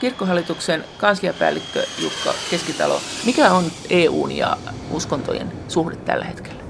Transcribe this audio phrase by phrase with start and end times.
[0.00, 4.56] kirkkohallituksen kansliapäällikkö Jukka Keskitalo, mikä on EUn ja
[4.90, 6.62] uskontojen suhde tällä hetkellä?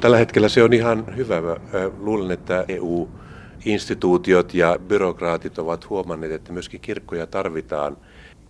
[0.00, 1.40] Tällä hetkellä se on ihan hyvä.
[1.40, 1.56] Mä
[1.98, 7.96] luulen, että EU-instituutiot ja byrokraatit ovat huomanneet, että myöskin kirkkoja tarvitaan,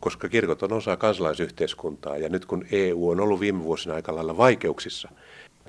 [0.01, 2.17] koska kirkot on osa kansalaisyhteiskuntaa.
[2.17, 5.09] Ja nyt kun EU on ollut viime vuosina aika lailla vaikeuksissa,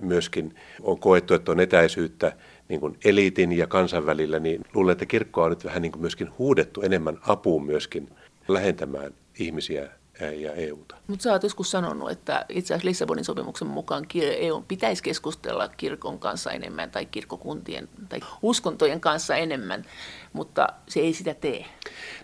[0.02, 2.34] myöskin on koettu, että on etäisyyttä
[2.70, 6.02] niin kuin eliitin ja kansan välillä, niin luulen, että kirkkoa on nyt vähän niin kuin
[6.02, 8.10] myöskin huudettu enemmän apuun myöskin
[8.54, 9.90] lähentämään ihmisiä
[10.30, 10.96] ja EUta.
[11.08, 14.06] Mutta sä oot joskus sanonut, että itse asiassa Lissabonin sopimuksen mukaan
[14.38, 19.86] EU pitäisi keskustella kirkon kanssa enemmän tai kirkkokuntien tai uskontojen kanssa enemmän,
[20.34, 21.66] mutta se ei sitä tee.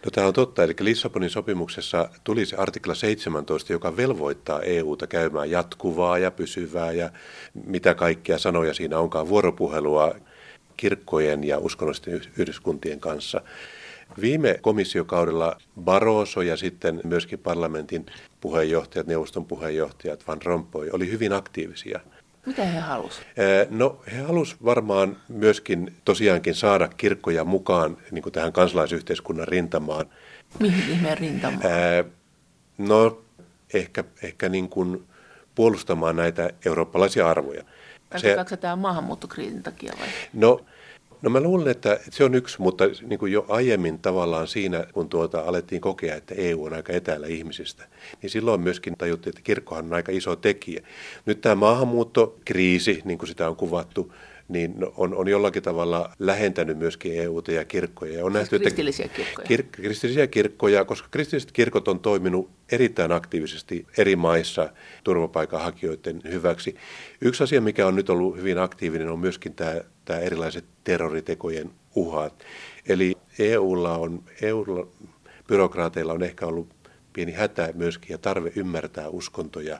[0.05, 5.51] No tämä on totta, eli Lissabonin sopimuksessa tuli se artikla 17, joka velvoittaa EUta käymään
[5.51, 7.09] jatkuvaa ja pysyvää ja
[7.65, 10.15] mitä kaikkia sanoja siinä onkaan vuoropuhelua
[10.77, 13.41] kirkkojen ja uskonnollisten yhdyskuntien kanssa.
[14.21, 18.05] Viime komissiokaudella Barroso ja sitten myöskin parlamentin
[18.41, 21.99] puheenjohtajat, neuvoston puheenjohtajat Van Rompuy oli hyvin aktiivisia.
[22.45, 23.27] Mitä he halusivat?
[23.69, 30.05] No he halusivat varmaan myöskin tosiaankin saada kirkkoja mukaan niin kuin tähän kansalaisyhteiskunnan rintamaan.
[30.59, 31.61] Mihin ihmeen rintamaan?
[32.77, 33.21] No
[33.73, 35.03] ehkä, ehkä niin kuin
[35.55, 37.63] puolustamaan näitä eurooppalaisia arvoja.
[38.09, 40.07] Tarkoittaako se tämä maahanmuuttokriisin takia vai?
[40.33, 40.65] No
[41.21, 45.09] No mä luulen, että se on yksi, mutta niin kuin jo aiemmin tavallaan siinä, kun
[45.09, 47.87] tuota alettiin kokea, että EU on aika etäällä ihmisistä,
[48.21, 50.81] niin silloin myöskin tajuttiin, että kirkkohan on aika iso tekijä.
[51.25, 54.13] Nyt tämä maahanmuuttokriisi, niin kuin sitä on kuvattu,
[54.47, 58.13] niin on, on jollakin tavalla lähentänyt myöskin EUta ja kirkkoja.
[58.13, 59.47] Ja on siis nähty, kristillisiä kirkkoja.
[59.47, 64.69] Kir, kristillisiä kirkkoja, koska kristilliset kirkot on toiminut erittäin aktiivisesti eri maissa
[65.03, 66.75] turvapaikanhakijoiden hyväksi.
[67.21, 72.33] Yksi asia, mikä on nyt ollut hyvin aktiivinen, on myöskin tämä, tämä erilaiset terroritekojen uhat.
[72.89, 74.87] Eli EUlla on, EUlla,
[75.47, 76.67] byrokraateilla on ehkä ollut
[77.13, 79.79] pieni hätä myöskin ja tarve ymmärtää uskontoja.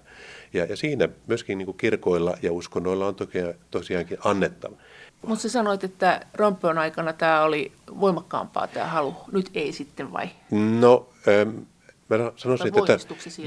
[0.53, 3.37] Ja, ja siinä myöskin niin kuin kirkoilla ja uskonnoilla on toki,
[3.71, 4.75] tosiaankin annettava.
[5.21, 9.15] Mutta sä sanoit, että Rompeon aikana tämä oli voimakkaampaa tämä halu.
[9.31, 10.29] Nyt ei sitten vai?
[10.51, 11.57] No, ähm,
[12.09, 12.97] mä sanoisin, että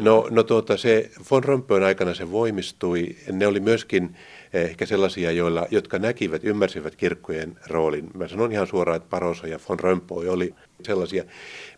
[0.01, 3.17] no, no tuota, se von Rompeon aikana se voimistui.
[3.33, 4.17] Ne oli myöskin
[4.53, 8.11] ehkä sellaisia, joilla, jotka näkivät, ymmärsivät kirkkojen roolin.
[8.15, 11.25] Mä sanon ihan suoraan, että Paroso ja von Rompuy oli sellaisia.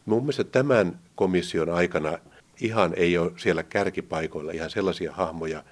[0.06, 2.18] Mun mielestä tämän komission aikana
[2.60, 5.64] ihan ei ole siellä kärkipaikoilla ihan sellaisia hahmoja,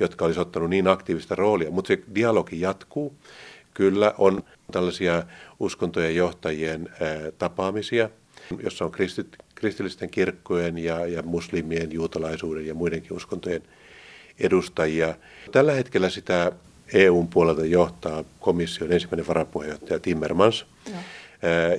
[0.00, 3.14] jotka olisi ottanut niin aktiivista roolia, mutta se dialogi jatkuu.
[3.74, 4.42] Kyllä on
[4.72, 5.22] tällaisia
[5.60, 6.88] uskontojen johtajien
[7.38, 8.10] tapaamisia,
[8.62, 13.62] jossa on kristit, kristillisten kirkkojen ja, ja muslimien, juutalaisuuden ja muidenkin uskontojen
[14.40, 15.14] edustajia.
[15.52, 16.52] Tällä hetkellä sitä
[16.94, 20.66] EUn puolelta johtaa komission ensimmäinen varapuheenjohtaja Timmermans.
[20.86, 20.96] Ja.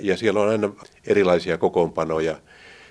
[0.01, 0.69] Ja siellä on aina
[1.07, 2.37] erilaisia kokoonpanoja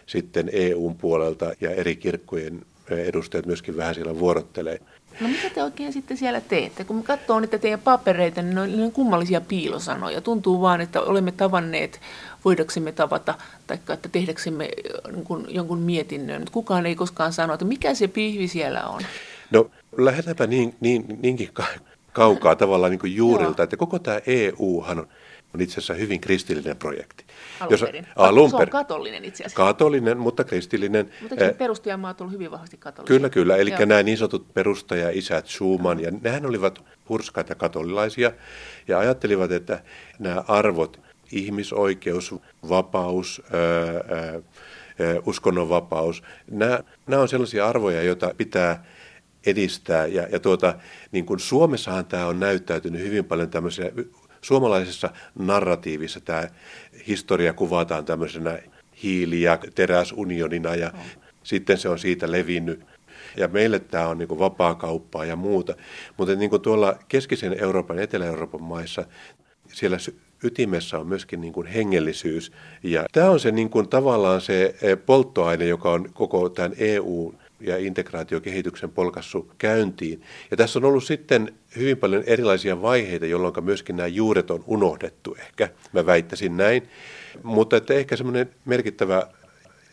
[0.06, 4.80] sitten EUn puolelta ja eri kirkkojen edustajat myöskin vähän siellä vuorottelee.
[5.20, 6.84] No mitä te oikein sitten siellä teette?
[6.84, 10.20] Kun katsoo niitä teidän papereita, niin ne on, ne on kummallisia piilosanoja.
[10.20, 12.00] Tuntuu vaan, että olemme tavanneet,
[12.44, 13.34] voidaksemme tavata,
[13.66, 14.69] tai että tehdäksemme
[15.12, 16.44] niin jonkun mietinnön.
[16.53, 19.03] Kukaan ei koskaan sano, että mikä se pihvi siellä on.
[19.50, 21.50] No lähdetäänpä niin, niin, niinkin
[22.12, 25.09] kaukaa tavallaan niin kuin juurilta, että koko tämä EUhan on
[25.55, 27.25] on itse asiassa hyvin kristillinen projekti.
[27.60, 28.06] Alun perin.
[28.16, 29.56] Jos, se on katolinen itse asiassa.
[29.56, 31.10] Katolinen, mutta kristillinen.
[31.21, 33.16] Mutta eikö perustajamaat ollut hyvin vahvasti katolisia?
[33.16, 33.56] Kyllä, kyllä.
[33.56, 33.84] Eli Joo.
[33.84, 38.33] nämä niin sanotut perustaja-isät Schumann, ja nehän olivat hurskaita katolilaisia,
[38.88, 39.83] ja ajattelivat, että
[40.19, 41.00] nämä arvot,
[41.33, 42.34] ihmisoikeus,
[42.69, 43.60] vapaus, ää,
[44.16, 44.41] ää,
[45.27, 48.84] uskonnonvapaus, nämä, nämä on sellaisia arvoja, joita pitää
[49.47, 50.06] edistää.
[50.06, 50.75] Ja, ja tuota,
[51.12, 53.91] niin kuin Suomessahan tämä on näyttäytynyt hyvin paljon tämmöisenä
[54.43, 56.49] suomalaisessa narratiivissa tämä
[57.06, 58.59] historia kuvataan tämmöisenä
[59.03, 60.93] hiili- ja teräsunionina ja
[61.43, 62.81] sitten se on siitä levinnyt.
[63.37, 65.75] Ja meille tämä on niin vapaakauppaa ja muuta.
[66.16, 69.04] Mutta niin kuin tuolla keskisen Euroopan, Etelä-Euroopan maissa,
[69.72, 69.97] siellä
[70.44, 72.53] ytimessä on myöskin niin kuin hengellisyys.
[72.83, 77.34] Ja tämä on se niin kuin tavallaan se eh, polttoaine, joka on koko tämän EU
[77.66, 80.22] ja integraatiokehityksen polkassu käyntiin.
[80.51, 85.37] Ja tässä on ollut sitten hyvin paljon erilaisia vaiheita, jolloin myöskin nämä juuret on unohdettu
[85.39, 86.89] ehkä, mä väittäisin näin.
[87.43, 89.28] Mutta että ehkä semmoinen merkittävä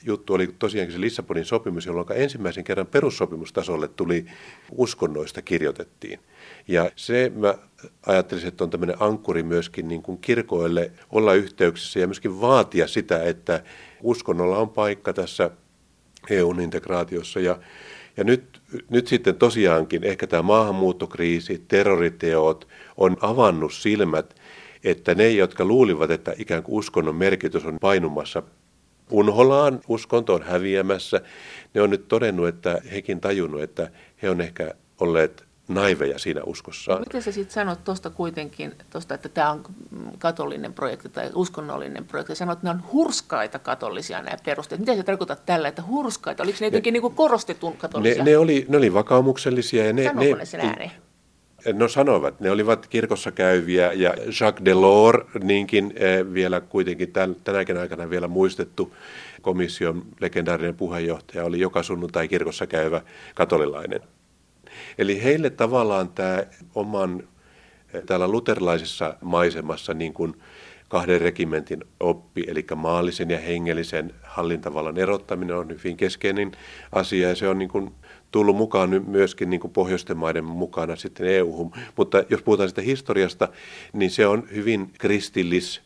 [0.04, 4.26] juttu oli tosiaankin se Lissabonin sopimus, jolloin ensimmäisen kerran perussopimustasolle tuli
[4.72, 6.20] uskonnoista kirjoitettiin.
[6.68, 7.56] Ja se mä
[8.06, 13.24] ajattelisin, että on tämmöinen ankkuri myöskin niin kuin kirkoille olla yhteyksissä ja myöskin vaatia sitä,
[13.24, 13.64] että
[14.02, 15.52] uskonnolla on paikka tässä
[16.30, 17.40] EUn integraatiossa.
[17.40, 17.60] Ja,
[18.18, 24.36] ja nyt, nyt sitten tosiaankin ehkä tämä maahanmuuttokriisi, terroriteot on avannut silmät,
[24.84, 28.44] että ne, jotka luulivat, että ikään kuin uskonnon merkitys on painumassa
[29.12, 31.22] unholaan, uskonto on häviämässä.
[31.74, 33.92] Ne on nyt todennut, että hekin tajunnut, että
[34.22, 37.00] he on ehkä olleet naiveja siinä uskossaan.
[37.00, 39.64] Miten sä sitten sanot tuosta kuitenkin, tosta, että tämä on
[40.20, 44.82] katolinen projekti tai uskonnollinen projekti, sanot, että ne on hurskaita katolisia nämä perusteet.
[44.82, 46.44] Mitä se tarkoittaa tällä, että hurskaita?
[46.44, 48.24] Oliko ne jotenkin niin korostetun katolisia?
[48.24, 49.86] Ne, ne, oli, ne oli vakaumuksellisia.
[49.86, 50.92] Ja ne, Sanoiko ne, ne sen ääneen?
[51.74, 57.14] No sanoivat, ne olivat kirkossa käyviä ja Jacques Delors, niinkin eh, vielä kuitenkin
[57.44, 58.94] tänäkin aikana vielä muistettu
[59.42, 63.02] komission legendaarinen puheenjohtaja, oli joka sunnuntai kirkossa käyvä
[63.36, 64.02] katolilainen.
[64.98, 66.44] Eli heille tavallaan tämä
[66.76, 67.24] oman
[67.94, 70.34] eh, täällä luterilaisessa maisemassa niin kuin
[70.92, 76.52] kahden regimentin oppi, eli maallisen ja hengellisen hallintavallan erottaminen on hyvin keskeinen
[76.92, 77.92] asia ja se on niin kuin
[78.32, 81.72] tullut mukaan nyt myöskin niin kuin pohjoisten maiden mukana sitten EU-hun.
[81.96, 83.50] Mutta jos puhutaan sitä historiasta,
[83.94, 85.82] niin se on hyvin kristillis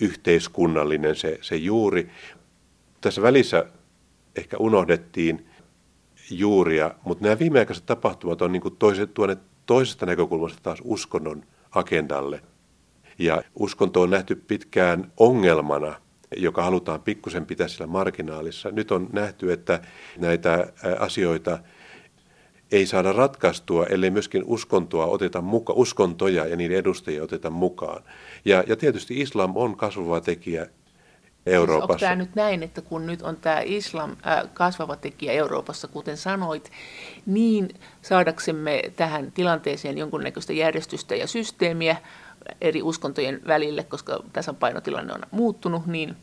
[0.00, 2.10] yhteiskunnallinen se, se juuri.
[3.00, 3.66] Tässä välissä
[4.36, 5.46] ehkä unohdettiin
[6.30, 12.40] juuria, mutta nämä viimeaikaiset tapahtumat on niin kuin toiset, tuoneet toisesta näkökulmasta taas uskonnon agendalle.
[13.18, 15.94] Ja uskonto on nähty pitkään ongelmana,
[16.36, 18.70] joka halutaan pikkusen pitää sillä marginaalissa.
[18.70, 19.80] Nyt on nähty, että
[20.18, 21.58] näitä asioita
[22.72, 28.02] ei saada ratkaistua, ellei myöskin uskontoa oteta mukaan, uskontoja ja niiden edustajia oteta mukaan.
[28.44, 30.66] Ja, ja tietysti islam on kasvava tekijä
[31.46, 31.86] Euroopassa.
[31.86, 35.88] Siis onko tämä nyt näin, että kun nyt on tämä islam äh, kasvava tekijä Euroopassa,
[35.88, 36.70] kuten sanoit,
[37.26, 37.68] niin
[38.02, 41.96] saadaksemme tähän tilanteeseen jonkunnäköistä järjestystä ja systeemiä
[42.60, 46.16] eri uskontojen välille, koska tässä painotilanne on muuttunut, niin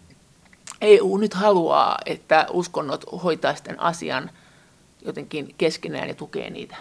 [0.81, 4.29] EU nyt haluaa, että uskonnot hoitaisivat tämän asian
[5.05, 6.75] jotenkin keskenään ja tukee niitä.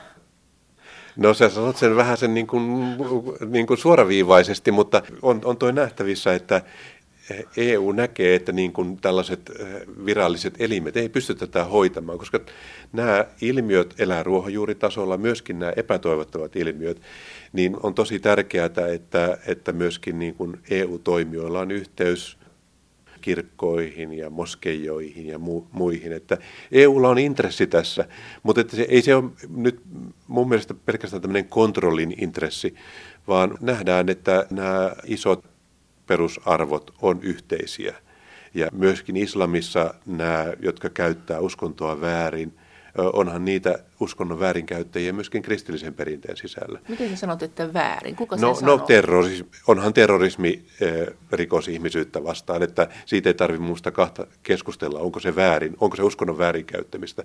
[1.16, 2.96] No sä sanot sen vähän sen niin kuin,
[3.46, 6.62] niin kuin suoraviivaisesti, mutta on, on toi nähtävissä, että
[7.56, 9.66] EU näkee, että niin kuin tällaiset eh,
[10.06, 12.40] viralliset elimet ei pysty tätä hoitamaan, koska
[12.92, 17.00] nämä ilmiöt elää ruohonjuuritasolla, myöskin nämä epätoivottavat ilmiöt,
[17.52, 22.38] niin on tosi tärkeää, että, että myöskin niin kuin EU-toimijoilla on yhteys
[23.20, 26.12] kirkkoihin ja moskeijoihin ja mu- muihin.
[26.12, 26.38] Että
[26.72, 28.04] EUlla on intressi tässä,
[28.42, 29.80] mutta että se, ei se ole nyt
[30.26, 32.74] mun mielestä pelkästään tämmöinen kontrollin intressi,
[33.28, 35.55] vaan nähdään, että nämä isot
[36.06, 37.94] perusarvot on yhteisiä.
[38.54, 42.58] Ja myöskin islamissa nämä, jotka käyttää uskontoa väärin,
[43.12, 46.80] onhan niitä uskonnon väärinkäyttäjiä myöskin kristillisen perinteen sisällä.
[46.88, 48.16] Miten sä sanot, että väärin?
[48.16, 50.64] Kuka no, sen no terrorismi, onhan terrorismi
[51.32, 56.02] rikos ihmisyyttä vastaan, että siitä ei tarvitse muusta kahta keskustella, onko se väärin, onko se
[56.02, 57.24] uskonnon väärinkäyttämistä.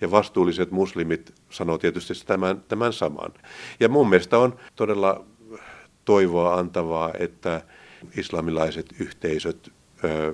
[0.00, 3.32] Ja vastuulliset muslimit sanoo tietysti tämän, tämän saman.
[3.80, 5.24] Ja mun mielestä on todella
[6.04, 7.60] toivoa antavaa, että
[8.16, 9.72] islamilaiset yhteisöt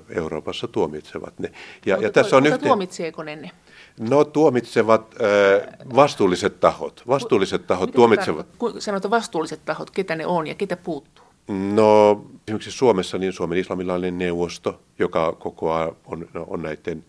[0.09, 1.51] Euroopassa tuomitsevat ne.
[1.85, 3.51] Ja, mutta, ja tässä on mutta tuomitseeko ne ne?
[3.99, 7.03] No tuomitsevat äh, vastuulliset tahot.
[7.07, 8.47] Vastuulliset tahot Mitä tuomitsevat.
[8.57, 11.25] Kun sanotaan vastuulliset tahot, ketä ne on ja ketä puuttuu?
[11.47, 17.05] No esimerkiksi Suomessa niin Suomen islamilainen neuvosto, joka kokoaa on, on näiden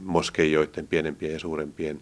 [0.00, 2.00] moskeijoiden pienempien ja suurempien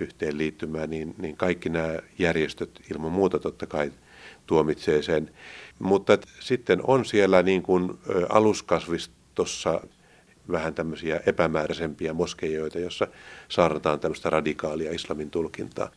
[0.00, 3.92] yhteenliittymää, niin, niin kaikki nämä järjestöt ilman muuta totta kai
[4.52, 5.30] tuomitsee sen.
[5.78, 9.80] Mutta sitten on siellä niin kuin aluskasvistossa
[10.50, 13.06] vähän tämmöisiä epämääräisempiä moskeijoita, jossa
[13.48, 15.90] saarnataan tämmöistä radikaalia islamin tulkintaa.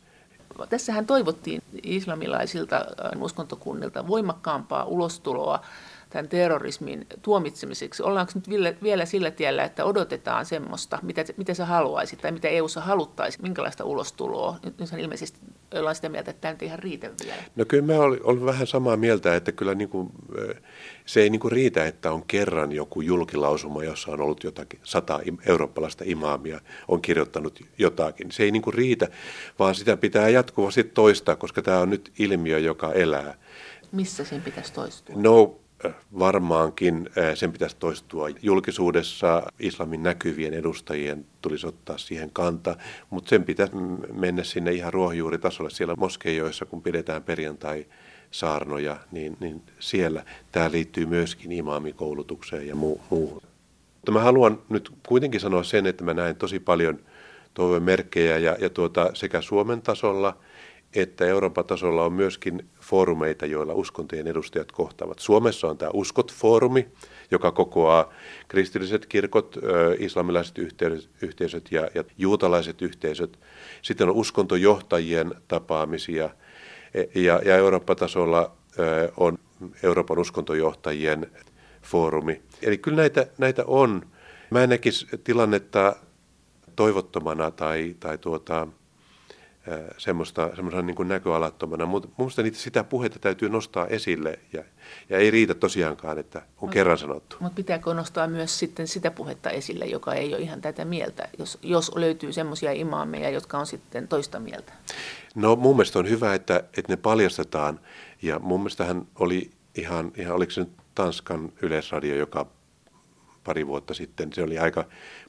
[0.70, 2.86] Tässähän toivottiin islamilaisilta
[3.20, 5.60] uskontokunnilta voimakkaampaa ulostuloa
[6.10, 8.04] tämän terrorismin tuomitsemiseksi?
[8.04, 8.50] Ollaanko nyt
[8.84, 13.84] vielä sillä tiellä, että odotetaan semmoista, mitä, mitä sä haluaisit tai mitä EU-ssa haluttaisi, minkälaista
[13.84, 14.60] ulostuloa?
[14.64, 14.90] Nyt, nyt
[15.80, 17.44] ollaan sitä mieltä, että tämä nyt ihan riitä vielä.
[17.56, 20.10] No kyllä mä olen vähän samaa mieltä, että kyllä niin kuin,
[21.06, 25.20] se ei niin kuin riitä, että on kerran joku julkilausuma, jossa on ollut jotakin, sata
[25.46, 28.32] eurooppalaista imaamia, on kirjoittanut jotakin.
[28.32, 29.08] Se ei niin kuin riitä,
[29.60, 33.38] vaan sitä pitää jatkuvasti toistaa, koska tämä on nyt ilmiö, joka elää.
[33.92, 35.16] Missä sen pitäisi toistua?
[35.20, 35.60] No
[36.20, 39.44] varmaankin sen pitäisi toistua julkisuudessa.
[39.60, 42.76] Islamin näkyvien edustajien tulisi ottaa siihen kanta,
[43.10, 43.74] mutta sen pitäisi
[44.14, 47.86] mennä sinne ihan ruohonjuuritasolle siellä moskeijoissa, kun pidetään perjantai
[48.32, 53.42] saarnoja, niin, niin siellä tämä liittyy myöskin imaamikoulutukseen ja muu, muuhun.
[53.96, 57.00] Mutta mä haluan nyt kuitenkin sanoa sen, että mä näen tosi paljon
[57.54, 60.38] toivemerkkejä ja, ja tuota, sekä Suomen tasolla–
[60.96, 65.20] että Euroopan tasolla on myöskin foorumeita, joilla uskontojen edustajat kohtaavat.
[65.20, 66.86] Suomessa on tämä Uskot-foorumi,
[67.32, 68.14] joka kokoaa
[68.48, 69.58] kristilliset kirkot,
[70.00, 70.58] islamilaiset
[71.22, 73.40] yhteisöt ja, ja juutalaiset yhteisöt.
[73.82, 76.30] Sitten on uskontojohtajien tapaamisia
[76.94, 78.52] e, ja, ja Eurooppa-tasolla
[79.18, 79.38] on
[79.84, 81.32] Euroopan uskontojohtajien
[81.82, 82.42] foorumi.
[82.62, 84.02] Eli kyllä näitä, näitä on.
[84.50, 85.96] Mä en näkisi tilannetta
[86.76, 88.68] toivottomana tai, tai tuota,
[89.98, 94.64] semmoista, semmoista niin kuin näköalattomana, mutta minusta niitä, sitä puhetta täytyy nostaa esille ja,
[95.10, 97.38] ja ei riitä tosiaankaan, että on mut, kerran sanottu.
[97.40, 101.58] Mutta pitääkö nostaa myös sitten sitä puhetta esille, joka ei ole ihan tätä mieltä, jos,
[101.62, 104.74] jos löytyy semmoisia imaameja, jotka on sitten toista mieltä?
[105.36, 107.80] No mun mielestä on hyvä, että, että ne paljastetaan
[108.22, 112.48] ja mun mielestä hän oli ihan, ihan oliko se nyt Tanskan yleisradio, joka
[113.44, 114.86] pari vuotta sitten, se oli aika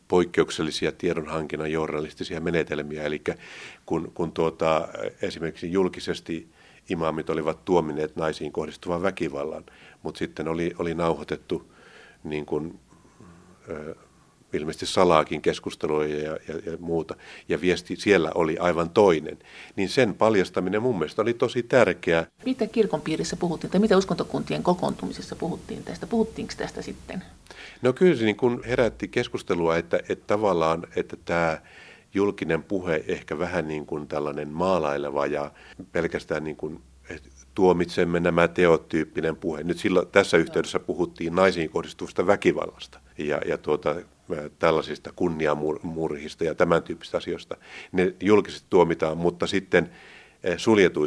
[0.09, 3.03] poikkeuksellisia tiedonhankinnan journalistisia menetelmiä.
[3.03, 3.23] Eli
[3.87, 4.89] kun, kun tuota,
[5.23, 6.49] esimerkiksi julkisesti
[6.89, 9.65] imaamit olivat tuomineet naisiin kohdistuvan väkivallan,
[10.03, 11.73] mutta sitten oli, oli nauhoitettu
[12.25, 12.81] niin kuin,
[13.71, 13.97] ö,
[14.57, 17.15] ilmeisesti salaakin keskusteluja ja, ja, ja muuta,
[17.49, 19.39] ja viesti siellä oli aivan toinen,
[19.77, 22.27] niin sen paljastaminen mun mielestä oli tosi tärkeää.
[22.45, 26.07] Mitä kirkon piirissä puhuttiin, tai mitä uskontokuntien kokoontumisessa puhuttiin tästä?
[26.07, 27.23] Puhuttiinko tästä sitten?
[27.83, 31.59] No kyllä se niin kuin herätti keskustelua, että, että tavallaan, että tämä
[32.15, 35.51] julkinen puhe ehkä vähän niin kuin tällainen maalaileva ja
[35.93, 36.81] pelkästään niin kuin
[37.57, 39.63] tuomitsemme nämä teot tyyppinen puhe.
[39.63, 43.95] Nyt silloin, tässä yhteydessä puhuttiin naisiin kohdistuvasta väkivallasta ja, ja tuota,
[44.59, 47.57] tällaisista kunniamurhista ja tämän tyyppisistä asioista.
[47.93, 49.91] Ne julkisesti tuomitaan, mutta sitten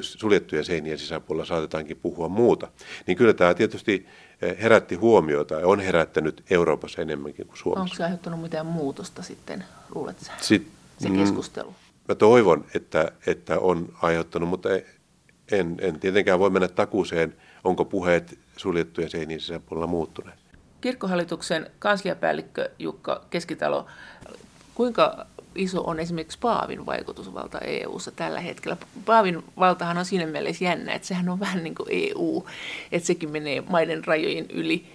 [0.03, 2.67] suljettujen seinien sisäpuolella saatetaankin puhua muuta.
[3.07, 4.07] Niin kyllä tämä tietysti
[4.61, 7.81] herätti huomiota ja on herättänyt Euroopassa enemmänkin kuin Suomessa.
[7.81, 9.63] Onko se aiheuttanut mitään muutosta sitten,
[9.95, 11.75] luulet sä, Sit, se mm, keskustelu?
[12.07, 14.69] Mä toivon, että, että on aiheuttanut, mutta
[15.51, 20.39] en, en tietenkään voi mennä takuuseen, onko puheet suljettujen seinien sisäpuolella muuttuneet.
[20.81, 23.85] Kirkkohallituksen kansliapäällikkö Jukka Keskitalo,
[24.75, 25.25] kuinka
[25.55, 28.77] iso on esimerkiksi Paavin vaikutusvalta EU-ssa tällä hetkellä.
[29.05, 32.45] Paavin valtahan on siinä mielessä jännä, että sehän on vähän niin kuin EU,
[32.91, 34.85] että sekin menee maiden rajojen yli.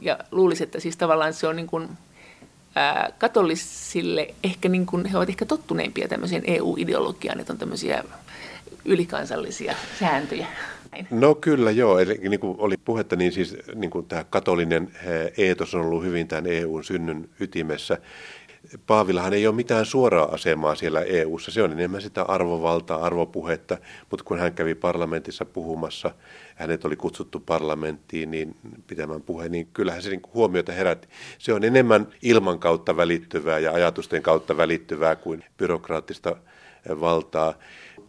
[0.00, 1.88] Ja luulisi, että siis tavallaan se on niin kuin,
[2.74, 8.04] ää, katolisille ehkä niin kuin, he ovat ehkä tottuneimpia tämmöiseen EU-ideologiaan, että on tämmöisiä
[8.88, 10.46] ylikansallisia sääntöjä.
[11.10, 14.90] No kyllä joo, eli niin kuin oli puhetta, niin siis niin kuin tämä katolinen
[15.36, 17.98] eetos on ollut hyvin tämän EUn synnyn ytimessä.
[18.86, 21.50] Paavillahan ei ole mitään suoraa asemaa siellä EU:ssa.
[21.50, 23.78] Se on enemmän sitä arvovaltaa, arvopuhetta,
[24.10, 26.10] mutta kun hän kävi parlamentissa puhumassa,
[26.54, 31.08] hänet oli kutsuttu parlamenttiin niin pitämään puheen, niin kyllähän se niin huomiota herätti.
[31.38, 36.36] Se on enemmän ilman kautta välittyvää ja ajatusten kautta välittyvää kuin byrokraattista
[37.00, 37.54] valtaa.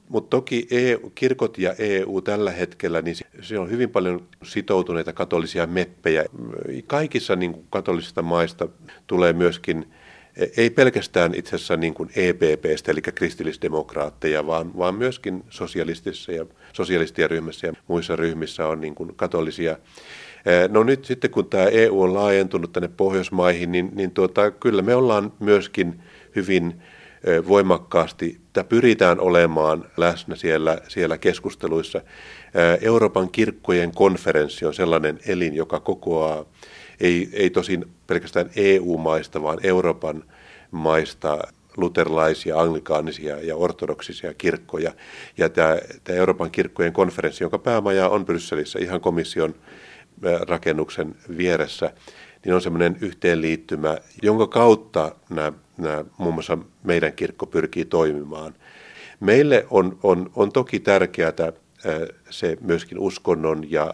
[0.09, 5.67] Mutta toki EU, kirkot ja EU tällä hetkellä, niin se on hyvin paljon sitoutuneita katolisia
[5.67, 6.25] meppejä.
[6.87, 8.67] Kaikissa niin kuin katolisista maista
[9.07, 9.85] tulee myöskin
[10.57, 17.29] ei pelkästään itse asiassa niin kuin EPPstä, eli kristillisdemokraatteja, vaan, vaan myöskin sosialistisessa ja sosialistien
[17.29, 19.77] ryhmässä ja muissa ryhmissä on niin kuin katolisia.
[20.69, 24.95] No nyt sitten kun tämä EU on laajentunut tänne Pohjoismaihin, niin, niin tuota, kyllä me
[24.95, 25.99] ollaan myöskin
[26.35, 26.81] hyvin
[27.47, 32.01] voimakkaasti, että pyritään olemaan läsnä siellä, siellä keskusteluissa.
[32.81, 36.45] Euroopan kirkkojen konferenssi on sellainen elin, joka kokoaa
[36.99, 40.23] ei, ei tosin pelkästään EU-maista, vaan Euroopan
[40.71, 41.39] maista
[41.77, 44.93] luterilaisia, anglikaanisia ja ortodoksisia kirkkoja.
[45.37, 49.55] Ja tämä, tämä Euroopan kirkkojen konferenssi, jonka päämaja on Brysselissä ihan komission
[50.47, 51.93] rakennuksen vieressä,
[52.45, 58.53] niin on semmoinen yhteenliittymä, jonka kautta nämä, nämä, muun muassa meidän kirkko pyrkii toimimaan.
[59.19, 61.33] Meille on, on, on toki tärkeää
[62.29, 63.93] se myöskin uskonnon ja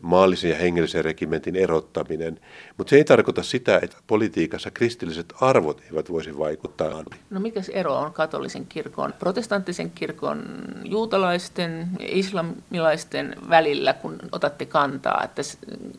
[0.00, 2.40] maallisen ja hengellisen regimentin erottaminen.
[2.78, 7.04] Mutta se ei tarkoita sitä, että politiikassa kristilliset arvot eivät voisi vaikuttaa.
[7.30, 10.42] No mikä se ero on katolisen kirkon, protestanttisen kirkon,
[10.84, 15.24] juutalaisten islamilaisten välillä, kun otatte kantaa?
[15.24, 15.42] Että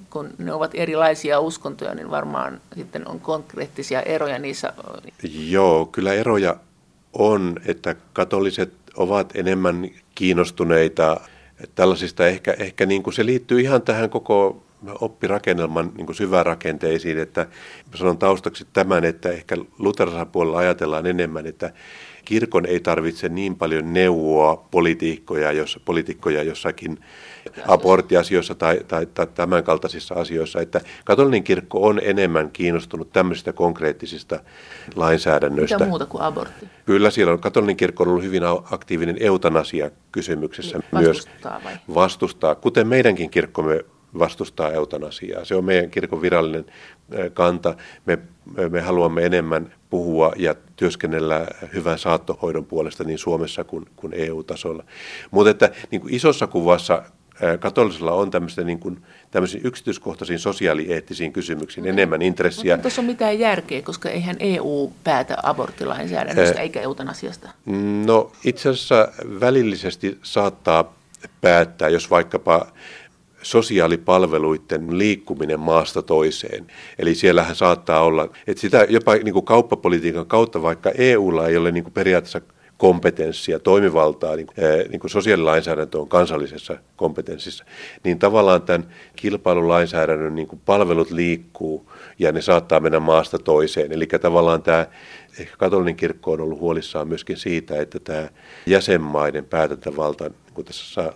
[0.10, 4.74] kun ne ovat erilaisia uskontoja, niin varmaan sitten on konkreettisia eroja niissä.
[5.50, 6.56] Joo, kyllä eroja
[7.14, 11.22] on, että katoliset ovat enemmän kiinnostuneita
[11.76, 14.64] tällaisista ehkä, ehkä niin kuin se liittyy ihan tähän koko
[15.02, 17.48] oppirakennelman niin kuin syvärakenteisiin, että
[17.96, 21.74] sanon taustaksi tämän, että ehkä luterilaisella puolella ajatellaan enemmän, että
[22.26, 26.98] kirkon ei tarvitse niin paljon neuvoa politiikkoja, jos, poliitikkoja jossakin
[27.68, 34.40] aborttiasioissa tai, tai, tai tämän kaltaisissa asioissa, että katolinen kirkko on enemmän kiinnostunut tämmöisistä konkreettisista
[34.96, 35.76] lainsäädännöistä.
[35.76, 36.70] Mitä muuta kuin abortti?
[36.86, 41.66] Kyllä, siellä on katolinen kirkko on ollut hyvin aktiivinen eutanasia kysymyksessä niin, vastustaa myös.
[41.88, 41.96] Vai?
[41.96, 43.80] Vastustaa, kuten meidänkin kirkkomme
[44.20, 45.46] vastustaa eutanasiaa.
[45.46, 46.66] Se on meidän kirkon virallinen
[47.34, 47.76] kanta.
[48.06, 48.20] Me,
[48.70, 54.84] me haluamme enemmän puhua ja työskennellä hyvän saattohoidon puolesta niin Suomessa kuin, kuin EU-tasolla.
[55.32, 57.04] Mutta että niin kuin isossa kuvassa
[57.60, 62.76] katolisella on tämmöistä niin kuin, tämmöisiin yksityiskohtaisiin sosiaalieettisiin kysymyksiin mutta, enemmän intressiä.
[62.76, 67.50] Mutta tuossa on mitään järkeä, koska eihän EU päätä aborttilainsäädännöstä äh, eikä eutanasiasta.
[68.06, 69.08] No itse asiassa
[69.40, 70.94] välillisesti saattaa
[71.42, 72.68] päättää, jos vaikkapa
[73.42, 76.68] sosiaalipalveluiden liikkuminen maasta toiseen.
[77.00, 81.72] Eli siellähän saattaa olla, että sitä jopa niin kuin kauppapolitiikan kautta, vaikka EUlla ei ole
[81.72, 82.42] niin kuin periaatteessa
[82.82, 84.48] kompetenssia, toimivaltaa, niin,
[84.90, 87.66] niin kuin sosiaalilainsäädäntö on kansallisessa kompetenssissa,
[88.04, 93.92] niin tavallaan tämän kilpailulainsäädännön niin kuin palvelut liikkuu ja ne saattaa mennä maasta toiseen.
[93.92, 94.88] Eli tavallaan tämä
[95.40, 98.30] ehkä katolinen kirkko on ollut huolissaan myöskin siitä, että tämä
[98.66, 101.14] jäsenmaiden päätäntävalta niin kuin tässä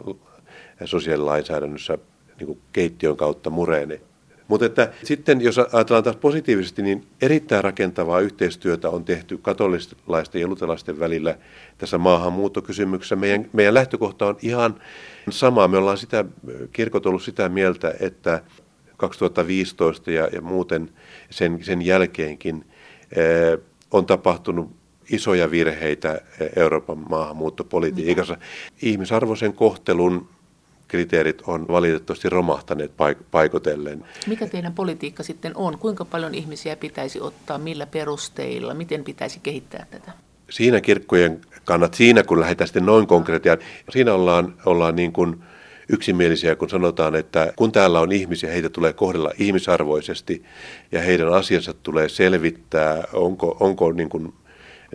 [0.85, 1.97] sosiaalilainsäädännössä
[2.39, 4.01] niin kuin keittiön kautta murenee.
[4.47, 10.47] Mutta että sitten jos ajatellaan taas positiivisesti, niin erittäin rakentavaa yhteistyötä on tehty katolilaisten ja
[10.47, 11.37] luterilaisten välillä
[11.77, 13.15] tässä maahanmuuttokysymyksessä.
[13.15, 14.81] Meidän, meidän lähtökohta on ihan
[15.29, 15.67] sama.
[15.67, 16.25] Me ollaan sitä,
[16.71, 18.41] kirkot ollut sitä mieltä, että
[18.97, 20.89] 2015 ja, ja muuten
[21.29, 22.65] sen, sen jälkeenkin
[23.11, 23.59] eh,
[23.91, 24.71] on tapahtunut
[25.11, 26.21] isoja virheitä
[26.55, 28.37] Euroopan maahanmuuttopolitiikassa.
[28.81, 30.29] Ihmisarvoisen kohtelun
[30.87, 34.05] kriteerit on valitettavasti romahtaneet paik- paikotellen.
[34.27, 35.77] Mikä teidän politiikka sitten on?
[35.77, 40.11] Kuinka paljon ihmisiä pitäisi ottaa, millä perusteilla, miten pitäisi kehittää tätä?
[40.49, 43.57] Siinä kirkkojen kannat, siinä kun lähdetään sitten noin konkreettia,
[43.89, 45.43] siinä ollaan, ollaan niin kuin
[45.89, 50.43] yksimielisiä, kun sanotaan, että kun täällä on ihmisiä, heitä tulee kohdella ihmisarvoisesti
[50.91, 54.33] ja heidän asiansa tulee selvittää, onko, onko niin kuin,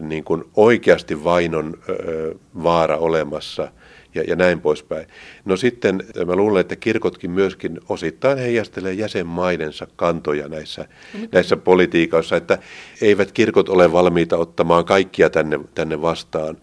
[0.00, 3.68] niin kuin oikeasti vainon ö, vaara olemassa–
[4.14, 5.06] ja, ja näin poispäin.
[5.44, 12.36] No sitten mä luulen, että kirkotkin myöskin osittain heijastelee jäsenmaidensa kantoja näissä, no, näissä politiikoissa,
[12.36, 12.58] että
[13.00, 16.56] eivät kirkot ole valmiita ottamaan kaikkia tänne, tänne vastaan.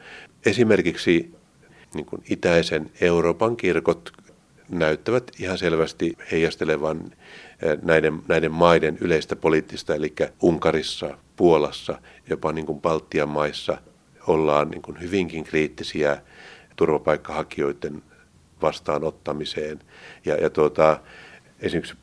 [0.46, 1.32] Esimerkiksi
[1.94, 4.12] niin kuin itäisen Euroopan kirkot
[4.70, 7.02] näyttävät ihan selvästi heijastelevan
[7.62, 13.78] eh, näiden, näiden maiden yleistä poliittista, eli Unkarissa, Puolassa, jopa niin kuin Baltian maissa
[14.28, 16.22] ollaan niin kuin hyvinkin kriittisiä
[16.78, 18.04] turvapaikkahakijoiden
[18.62, 19.80] vastaanottamiseen.
[20.26, 21.00] Ja, ja tuota,
[21.60, 21.98] esimerkiksi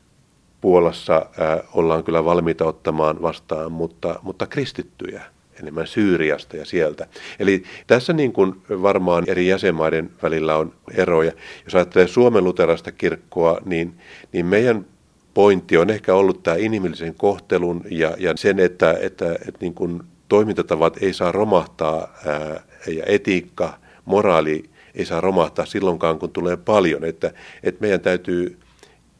[0.61, 5.21] Puolassa ää, ollaan kyllä valmiita ottamaan vastaan, mutta, mutta kristittyjä
[5.59, 7.07] enemmän Syyriasta ja sieltä.
[7.39, 11.31] Eli tässä niin kuin varmaan eri jäsenmaiden välillä on eroja.
[11.65, 13.93] Jos ajattelee Suomen luterasta kirkkoa, niin,
[14.31, 14.85] niin meidän
[15.33, 20.03] pointti on ehkä ollut tämä inhimillisen kohtelun ja, ja sen, että, että, että niin kuin
[20.29, 27.03] toimintatavat ei saa romahtaa ää, ja etiikka moraali ei saa romahtaa silloinkaan, kun tulee paljon.
[27.03, 27.31] Että,
[27.63, 28.59] että meidän täytyy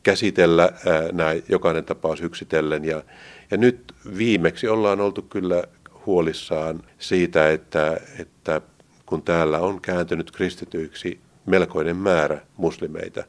[0.04, 0.72] käsitellä
[1.12, 2.86] nämä jokainen tapaus yksitellen.
[2.86, 3.04] Ja,
[3.52, 5.64] ja nyt viimeksi ollaan oltu kyllä
[6.06, 8.62] huolissaan siitä, että, että
[9.06, 13.24] kun täällä on kääntynyt kristityiksi melkoinen määrä muslimeita,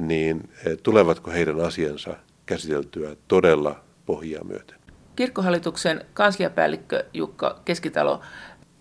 [0.00, 0.50] niin
[0.82, 4.76] tulevatko heidän asiansa käsiteltyä todella pohjaa myöten?
[5.16, 8.20] Kirkkohallituksen kansliapäällikkö Jukka Keskitalo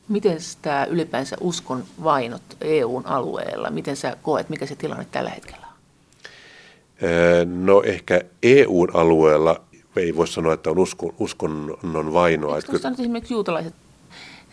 [0.10, 5.68] Miten tämä ylipäänsä uskon vainot EUn alueella, miten sä koet, mikä se tilanne tällä hetkellä
[5.68, 7.65] on?
[7.65, 9.62] No ehkä EUn alueella
[9.96, 12.56] ei voi sanoa, että on uskon, uskonnon vainoa.
[12.56, 13.74] Eikö tuossa nyt esimerkiksi juutalaiset,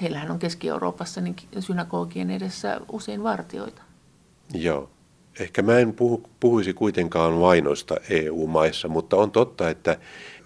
[0.01, 3.83] heillähän on Keski-Euroopassa niin synagogien edessä usein vartioita.
[4.55, 4.91] Joo.
[5.41, 9.97] Ehkä mä en puhu, puhuisi kuitenkaan vainoista EU-maissa, mutta on totta, että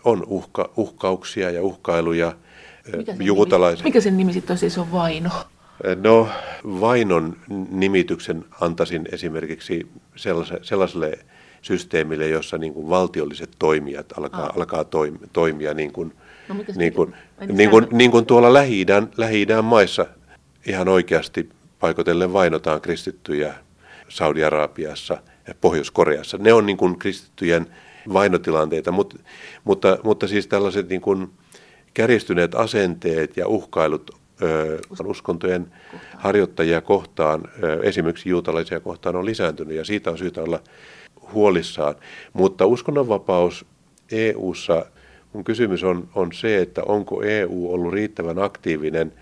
[0.05, 2.33] on uhka, uhkauksia ja uhkailuja–
[2.97, 3.79] mikä juutalaisen.
[3.79, 5.31] Nimi, mikä sen nimi sitten siis on vaino?
[6.03, 6.29] No
[6.65, 7.37] vainon
[7.71, 9.87] nimityksen antaisin esimerkiksi
[10.63, 11.19] sellaiselle,
[11.63, 14.57] systeemille, jossa niin kuin valtiolliset toimijat alkaa, ah.
[14.57, 14.85] alkaa
[15.33, 16.13] toimia niin kuin,
[16.49, 17.15] no, niin kuin,
[17.53, 20.07] niin kuin, niin kuin tuolla Lähi-idän, Lähi-idän maissa
[20.67, 21.49] ihan oikeasti
[21.81, 23.55] paikotellen vainotaan kristittyjä
[24.09, 25.19] Saudi-Arabiassa
[25.49, 26.39] ja Pohjois-Koreassa.
[26.39, 27.67] Ne on niin kuin kristittyjen
[28.13, 29.17] vainotilanteita, mutta,
[29.65, 31.31] mutta, mutta siis tällaiset niin kuin,
[31.97, 34.11] kärjistyneet asenteet ja uhkailut
[34.43, 35.73] ö, uskontojen
[36.17, 40.61] harjoittajia kohtaan, ö, esimerkiksi juutalaisia kohtaan, on lisääntynyt ja siitä on syytä olla
[41.33, 41.95] huolissaan.
[42.33, 43.65] Mutta uskonnonvapaus
[44.13, 44.87] EU:ssa,
[45.33, 49.13] mun kysymys on, on se, että onko EU ollut riittävän aktiivinen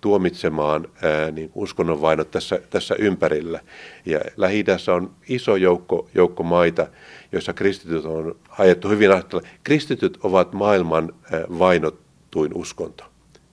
[0.00, 3.60] tuomitsemaan ää, niin uskonnonvainot tässä, tässä ympärillä.
[4.06, 6.86] Ja lähi on iso joukko, joukko maita,
[7.32, 9.48] joissa kristityt on ajettu hyvin ajattella.
[9.64, 11.12] Kristityt ovat maailman
[11.58, 13.04] vainottuin uskonto.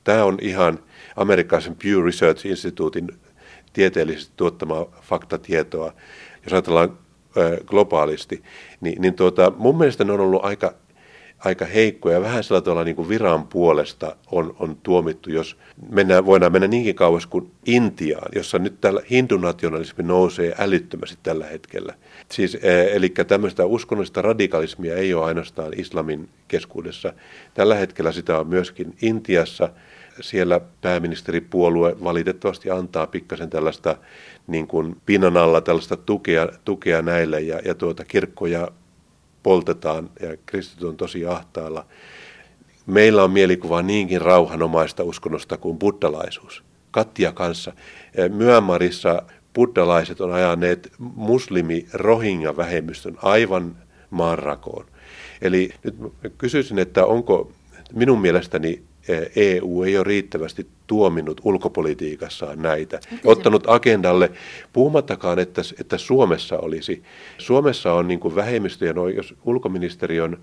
[0.04, 0.80] Tämä on ihan
[1.16, 3.08] amerikkalaisen Pew Research Instituutin
[3.74, 5.94] tieteellisesti tuottamaa faktatietoa.
[6.44, 6.98] Jos ajatellaan
[7.66, 8.44] globaalisti,
[8.82, 10.74] niin, niin tuota, mun mielestä ne on ollut aika
[11.40, 15.58] aika heikkoja ja vähän sillä tavalla niin kuin viran puolesta on, on tuomittu, jos
[15.90, 21.94] mennään, voidaan mennä niinkin kauas kuin Intiaan, jossa nyt tällä hindunationalismi nousee älyttömästi tällä hetkellä.
[22.32, 27.14] Siis, e, eli tämmöistä uskonnollista radikalismia ei ole ainoastaan islamin keskuudessa.
[27.54, 29.70] Tällä hetkellä sitä on myöskin Intiassa.
[30.22, 33.98] Siellä pääministeripuolue valitettavasti antaa pikkasen tällaista
[34.48, 38.68] niin kuin pinnan alla tällaista tukea, tukea näille ja, ja tuota, kirkkoja
[39.48, 41.86] poltetaan ja kristityt on tosi ahtaalla.
[42.86, 46.64] Meillä on mielikuva niinkin rauhanomaista uskonnosta kuin buddalaisuus.
[46.92, 47.74] Kattia kanssa.
[48.34, 49.22] Myanmarissa
[49.54, 53.76] buddalaiset on ajaneet muslimi rohingya vähemmistön aivan
[54.10, 54.86] maanrakoon.
[55.42, 55.96] Eli nyt
[56.38, 57.52] kysyisin, että onko
[57.94, 58.82] minun mielestäni
[59.36, 64.32] EU ei ole riittävästi tuominut ulkopolitiikassaan näitä, ottanut agendalle,
[64.74, 67.04] puhumattakaan, että, että Suomessa olisi.
[67.38, 70.38] Suomessa on niin kuin vähemmistöjen, jos ulkoministeriön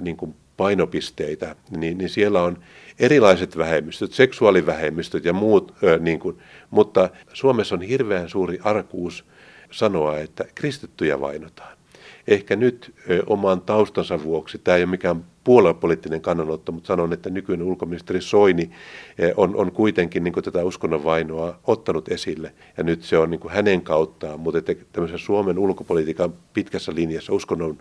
[0.00, 2.58] niin kuin painopisteitä, niin, niin siellä on
[2.98, 6.38] erilaiset vähemmistöt, seksuaalivähemmistöt ja muut, niin kuin,
[6.70, 9.24] mutta Suomessa on hirveän suuri arkuus
[9.70, 11.76] sanoa, että kristittyjä vainotaan.
[12.28, 12.94] Ehkä nyt
[13.26, 18.70] oman taustansa vuoksi, tämä ei ole mikään puoluepoliittinen kannanotto, mutta sanon, että nykyinen ulkoministeri Soini
[19.18, 22.54] eh, on, on kuitenkin niin tätä uskonnonvainoa ottanut esille.
[22.76, 27.78] Ja nyt se on niin hänen kauttaan, mutta että tämmöisen Suomen ulkopolitiikan pitkässä linjassa uskonnon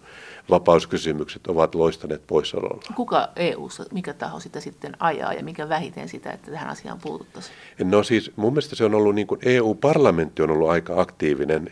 [0.50, 2.82] vapauskysymykset ovat loistaneet poissaololla.
[2.96, 7.56] Kuka eu mikä taho sitä sitten ajaa ja mikä vähiten sitä, että tähän asiaan puututtaisiin?
[7.84, 11.70] No siis mun mielestä se on ollut niin kuin EU-parlamentti on ollut aika aktiivinen.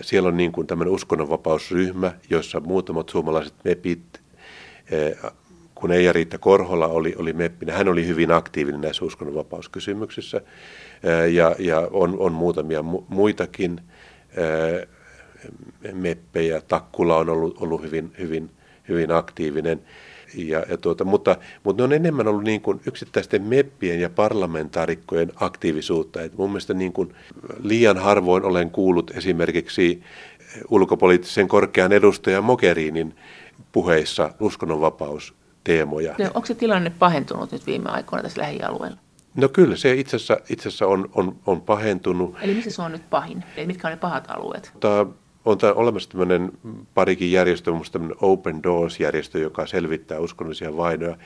[0.00, 4.20] Siellä on niin kuin tämmöinen uskonnonvapausryhmä, jossa muutamat suomalaiset MEPit
[5.78, 10.40] kun Eija Riitta Korhola oli, oli meppinä, hän oli hyvin aktiivinen näissä uskonnonvapauskysymyksissä
[11.02, 13.80] eh, ja, ja on, on muutamia muitakin
[14.36, 14.88] eh,
[15.92, 16.60] meppejä.
[16.60, 18.50] Takkula on ollut, ollut hyvin, hyvin,
[18.88, 19.82] hyvin aktiivinen.
[20.34, 25.32] Ja, ja tuota, mutta, mutta ne on enemmän ollut niin kuin yksittäisten meppien ja parlamentaarikkojen
[25.36, 26.22] aktiivisuutta.
[26.22, 27.14] Et mun mielestä niin kuin
[27.62, 30.02] liian harvoin olen kuullut esimerkiksi
[30.70, 33.14] ulkopoliittisen korkean edustajan Mogherinin
[33.72, 36.14] puheissa uskonnonvapausteemoja.
[36.18, 38.98] No, onko se tilanne pahentunut nyt viime aikoina tässä lähialueella?
[39.34, 42.36] No kyllä, se itse asiassa, itse asiassa on, on, on pahentunut.
[42.42, 43.44] Eli missä se on nyt pahin?
[43.56, 44.72] Eli mitkä on ne pahat alueet?
[44.80, 45.06] Tämä
[45.44, 46.52] on tämä olemassa tämmöinen
[46.94, 51.16] parikin järjestö, muun tämmöinen Open Doors-järjestö, joka selvittää uskonnollisia vainoja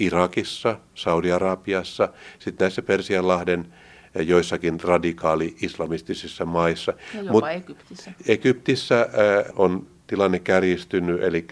[0.00, 3.74] Irakissa, Saudi-Arabiassa, sitten näissä Persianlahden
[4.14, 6.92] joissakin radikaali-islamistisissa maissa.
[7.14, 8.12] Ja jopa Mut Egyptissä.
[8.28, 9.08] Egyptissä äh,
[9.56, 11.46] on tilanne kärjistynyt, eli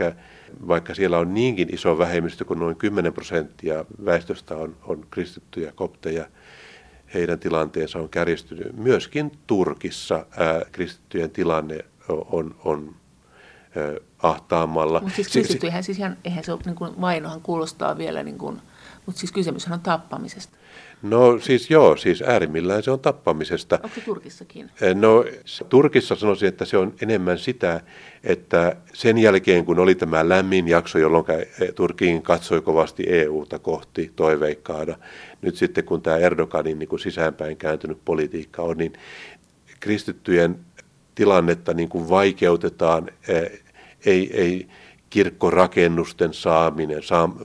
[0.68, 6.26] vaikka siellä on niinkin iso vähemmistö kuin noin 10 prosenttia väestöstä on, on kristittyjä kopteja,
[7.14, 8.76] heidän tilanteensa on kärjistynyt.
[8.76, 12.94] Myöskin Turkissa ää, kristittyjen tilanne on, on
[13.76, 13.84] ää,
[14.22, 15.00] ahtaamalla.
[15.00, 18.60] Mutta siis kristittyjähän siis ihan, eihän se ole, niin kuin, vainohan kuulostaa vielä, niin kuin,
[19.06, 20.57] mutta siis kysymyshän on tappamisesta.
[21.02, 23.78] No siis joo, siis äärimmillään se on tappamisesta.
[23.82, 24.70] Onko Turkissakin?
[24.80, 25.24] Eh, no
[25.68, 27.80] Turkissa sanoisin, että se on enemmän sitä,
[28.24, 34.12] että sen jälkeen kun oli tämä lämmin jakso, jolloin eh, Turkiin katsoi kovasti EUta kohti
[34.16, 34.96] toiveikkaana,
[35.42, 38.92] nyt sitten kun tämä Erdoganin niin kuin sisäänpäin kääntynyt politiikka on, niin
[39.80, 40.58] kristittyjen
[41.14, 43.62] tilannetta niin kuin vaikeutetaan, eh,
[44.06, 44.68] ei, ei
[45.10, 47.02] kirkkorakennusten saaminen,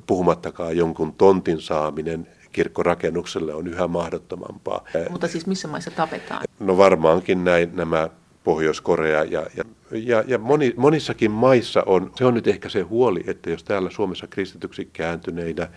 [0.08, 4.86] puhumattakaan jonkun tontin saaminen kirkkorakennukselle on yhä mahdottomampaa.
[5.10, 6.44] Mutta siis missä maissa tapetaan?
[6.60, 8.10] No varmaankin näin nämä
[8.44, 13.24] Pohjois-Korea ja, ja, ja, ja moni, monissakin maissa on, se on nyt ehkä se huoli,
[13.28, 15.68] että jos täällä Suomessa kristityksi kääntyneinä,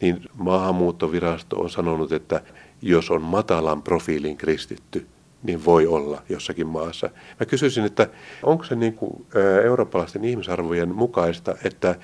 [0.00, 2.40] niin maahanmuuttovirasto on sanonut, että
[2.82, 5.06] jos on matalan profiilin kristitty,
[5.42, 7.10] niin voi olla jossakin maassa.
[7.40, 8.08] Mä kysyisin, että
[8.42, 9.26] onko se niin kuin
[9.64, 11.94] eurooppalaisten ihmisarvojen mukaista, että,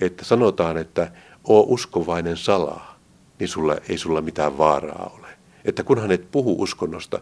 [0.00, 1.12] että sanotaan, että
[1.44, 2.89] oo uskovainen salaa
[3.40, 5.26] niin sulla, ei sulla mitään vaaraa ole.
[5.64, 7.20] Että kunhan et puhu uskonnosta,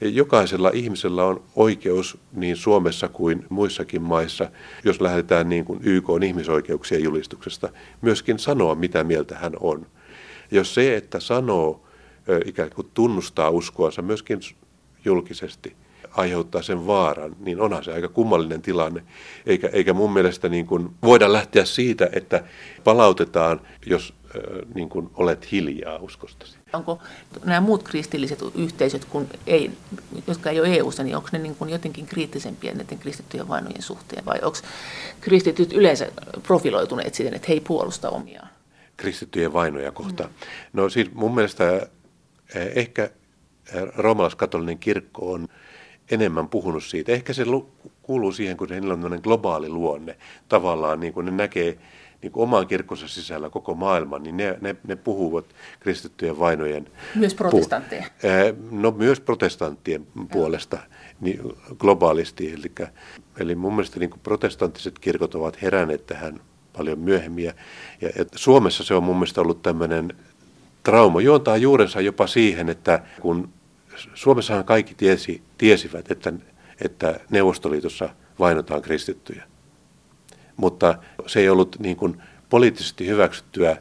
[0.00, 4.50] jokaisella ihmisellä on oikeus niin Suomessa kuin muissakin maissa,
[4.84, 7.68] jos lähdetään niin kuin YK on ihmisoikeuksien julistuksesta,
[8.02, 9.86] myöskin sanoa, mitä mieltä hän on.
[10.50, 11.86] Jos se, että sanoo,
[12.44, 14.40] ikään kuin tunnustaa uskoansa myöskin
[15.04, 15.76] julkisesti,
[16.18, 19.02] aiheuttaa sen vaaran, niin onhan se aika kummallinen tilanne.
[19.46, 22.44] Eikä, eikä mun mielestä niin kuin voida lähteä siitä, että
[22.84, 24.14] palautetaan, jos
[24.74, 26.58] niin kuin olet hiljaa uskostasi.
[26.72, 26.98] Onko
[27.44, 29.70] nämä muut kristilliset yhteisöt, kun ei,
[30.26, 34.24] jotka ei ole EU-ssa, niin onko ne niin kuin jotenkin kriittisempiä näiden kristittyjen vainojen suhteen?
[34.24, 34.58] Vai onko
[35.20, 38.48] kristityt yleensä profiloituneet siten, että he ei puolusta omiaan?
[38.96, 40.30] Kristittyjen vainoja kohtaan.
[40.30, 40.36] Mm.
[40.72, 41.88] No siis mun mielestä
[42.54, 43.10] ehkä
[43.96, 45.48] roomalaiskatolinen kirkko on
[46.10, 47.12] enemmän puhunut siitä.
[47.12, 47.44] Ehkä se
[48.02, 50.16] kuuluu siihen, kun heillä on globaali luonne.
[50.48, 51.78] Tavallaan niin kuin ne näkee
[52.22, 55.44] niin kuin oman kirkkonsa sisällä koko maailman, niin ne, ne, ne puhuvat
[55.80, 56.86] kristittyjen vainojen...
[57.14, 58.04] Myös protestantteja?
[58.04, 60.78] Pu- no myös protestanttien puolesta
[61.20, 61.40] niin
[61.78, 62.52] globaalisti.
[62.52, 62.88] Eli,
[63.40, 66.40] eli mun mielestä niin kuin protestanttiset kirkot ovat heränneet tähän
[66.76, 67.44] paljon myöhemmin.
[67.44, 67.52] Ja,
[68.00, 70.12] ja, ja Suomessa se on mun mielestä ollut tämmöinen
[70.82, 71.20] trauma.
[71.20, 73.48] Juontaa juurensa jopa siihen, että kun
[74.14, 76.32] Suomessahan kaikki tiesi, tiesivät, että,
[76.80, 78.08] että Neuvostoliitossa
[78.38, 79.44] vainotaan kristittyjä.
[80.56, 83.76] Mutta se ei ollut niin kuin poliittisesti hyväksyttyä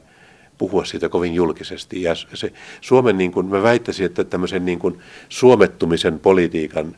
[0.58, 2.02] puhua siitä kovin julkisesti.
[2.02, 5.00] Ja se, Suomen, niin kuin, mä väittäisin, että tämmöisen niin kuin
[5.30, 6.96] suomettumisen politiikan,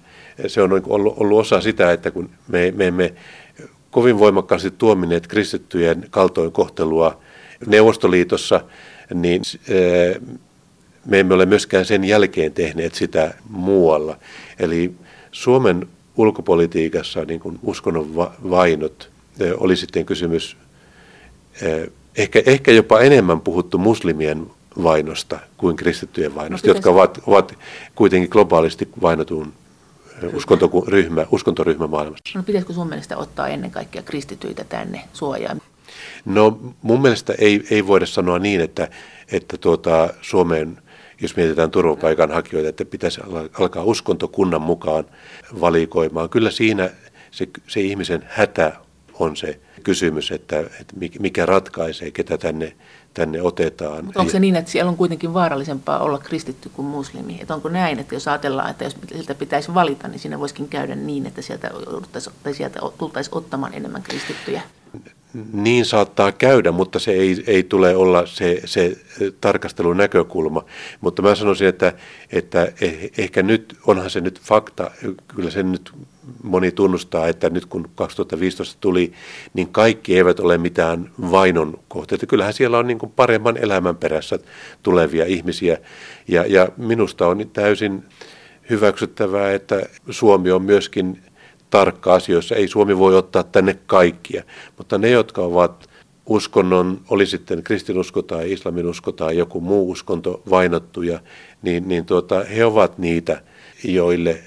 [0.47, 3.13] se on ollut, ollut osa sitä, että kun me, me emme
[3.91, 7.19] kovin voimakkaasti tuomineet kristittyjen kaltoinkohtelua
[7.67, 8.61] Neuvostoliitossa,
[9.13, 10.15] niin eh,
[11.09, 14.17] me emme ole myöskään sen jälkeen tehneet sitä muualla.
[14.59, 14.93] Eli
[15.31, 18.15] Suomen ulkopolitiikassa niin kuin uskonnon
[18.49, 20.57] vainot, eh, oli sitten kysymys
[21.61, 24.47] eh, ehkä, ehkä jopa enemmän puhuttu muslimien
[24.83, 27.53] vainosta kuin kristittyjen vainosta, no, jotka ovat, ovat
[27.95, 29.53] kuitenkin globaalisti vainotun
[30.33, 32.39] uskontoryhmä, uskontoryhmä maailmassa.
[32.39, 35.61] No pitäisikö sun mielestä ottaa ennen kaikkea kristityitä tänne suojaan?
[36.25, 38.87] No mun mielestä ei, ei voida sanoa niin, että,
[39.31, 40.77] että tuota, Suomeen,
[41.21, 43.21] jos mietitään turvapaikanhakijoita, että pitäisi
[43.59, 45.05] alkaa uskontokunnan mukaan
[45.61, 46.29] valikoimaan.
[46.29, 46.89] Kyllä siinä
[47.31, 48.73] se, se ihmisen hätä
[49.13, 52.75] on se kysymys, että, että mikä ratkaisee, ketä tänne
[53.13, 54.05] tänne otetaan.
[54.05, 57.37] Mutta onko se niin, että siellä on kuitenkin vaarallisempaa olla kristitty kuin muslimi?
[57.41, 60.95] Että onko näin, että jos ajatellaan, että jos siltä pitäisi valita, niin siinä voisikin käydä
[60.95, 61.71] niin, että sieltä,
[62.43, 64.61] tai sieltä tultaisiin ottamaan enemmän kristittyjä?
[65.53, 68.97] Niin saattaa käydä, mutta se ei, ei tule olla se, se
[69.41, 70.65] tarkastelun näkökulma.
[71.01, 71.93] Mutta mä sanoisin, että,
[72.31, 74.91] että eh, ehkä nyt, onhan se nyt fakta,
[75.27, 75.91] kyllä se nyt
[76.43, 79.13] moni tunnustaa, että nyt kun 2015 tuli,
[79.53, 82.25] niin kaikki eivät ole mitään vainon kohteita.
[82.25, 84.39] Kyllähän siellä on niin kuin paremman elämän perässä
[84.83, 85.77] tulevia ihmisiä.
[86.27, 88.03] Ja, ja minusta on täysin
[88.69, 91.21] hyväksyttävää, että Suomi on myöskin
[91.69, 92.55] tarkka asioissa.
[92.55, 94.43] Ei Suomi voi ottaa tänne kaikkia,
[94.77, 95.89] mutta ne, jotka ovat
[96.25, 101.19] uskonnon, oli sitten kristinusko tai islaminusko tai joku muu uskonto vainottuja,
[101.61, 103.41] niin, niin tuota, he ovat niitä,
[103.83, 104.39] joille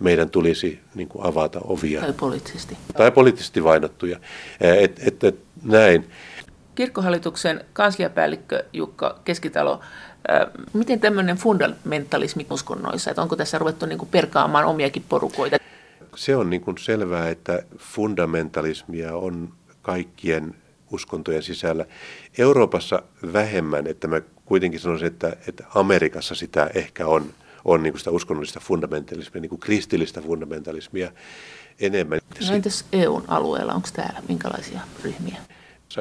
[0.00, 2.00] meidän tulisi niin kuin avata ovia.
[2.00, 2.76] Tai poliittisesti.
[2.96, 4.18] Tai poliittisesti vainottuja.
[4.60, 6.10] Et, et, et, näin.
[6.74, 9.80] Kirkkohallituksen kansliapäällikkö Jukka Keskitalo,
[10.72, 15.56] miten tämmöinen fundamentalismi uskonnoissa, että onko tässä ruvettu niin kuin perkaamaan omiakin porukoita?
[16.16, 20.54] Se on niin kuin selvää, että fundamentalismia on kaikkien
[20.92, 21.86] uskontojen sisällä.
[22.38, 27.98] Euroopassa vähemmän, että mä kuitenkin sanoisin, että, että Amerikassa sitä ehkä on, on niin kuin
[27.98, 31.12] sitä uskonnollista fundamentalismia, niin kuin kristillistä fundamentalismia
[31.80, 32.20] enemmän.
[32.48, 35.36] No entäs EUn alueella, onko täällä minkälaisia ryhmiä?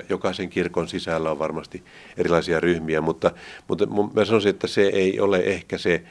[0.10, 1.84] Jokaisen kirkon sisällä on varmasti
[2.18, 3.32] erilaisia ryhmiä, mutta,
[3.68, 6.04] mutta mä sanoisin, että se ei ole ehkä se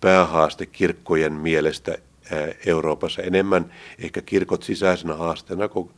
[0.00, 1.98] päähaaste kirkkojen mielestä
[2.66, 3.22] Euroopassa.
[3.22, 5.90] Enemmän ehkä kirkot sisäisenä haasteena, kun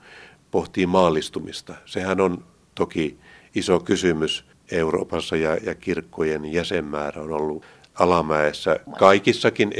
[0.51, 1.75] pohtii maallistumista.
[1.85, 3.19] Sehän on toki
[3.55, 9.73] iso kysymys Euroopassa ja, ja kirkkojen jäsenmäärä on ollut alamäessä kaikissakin,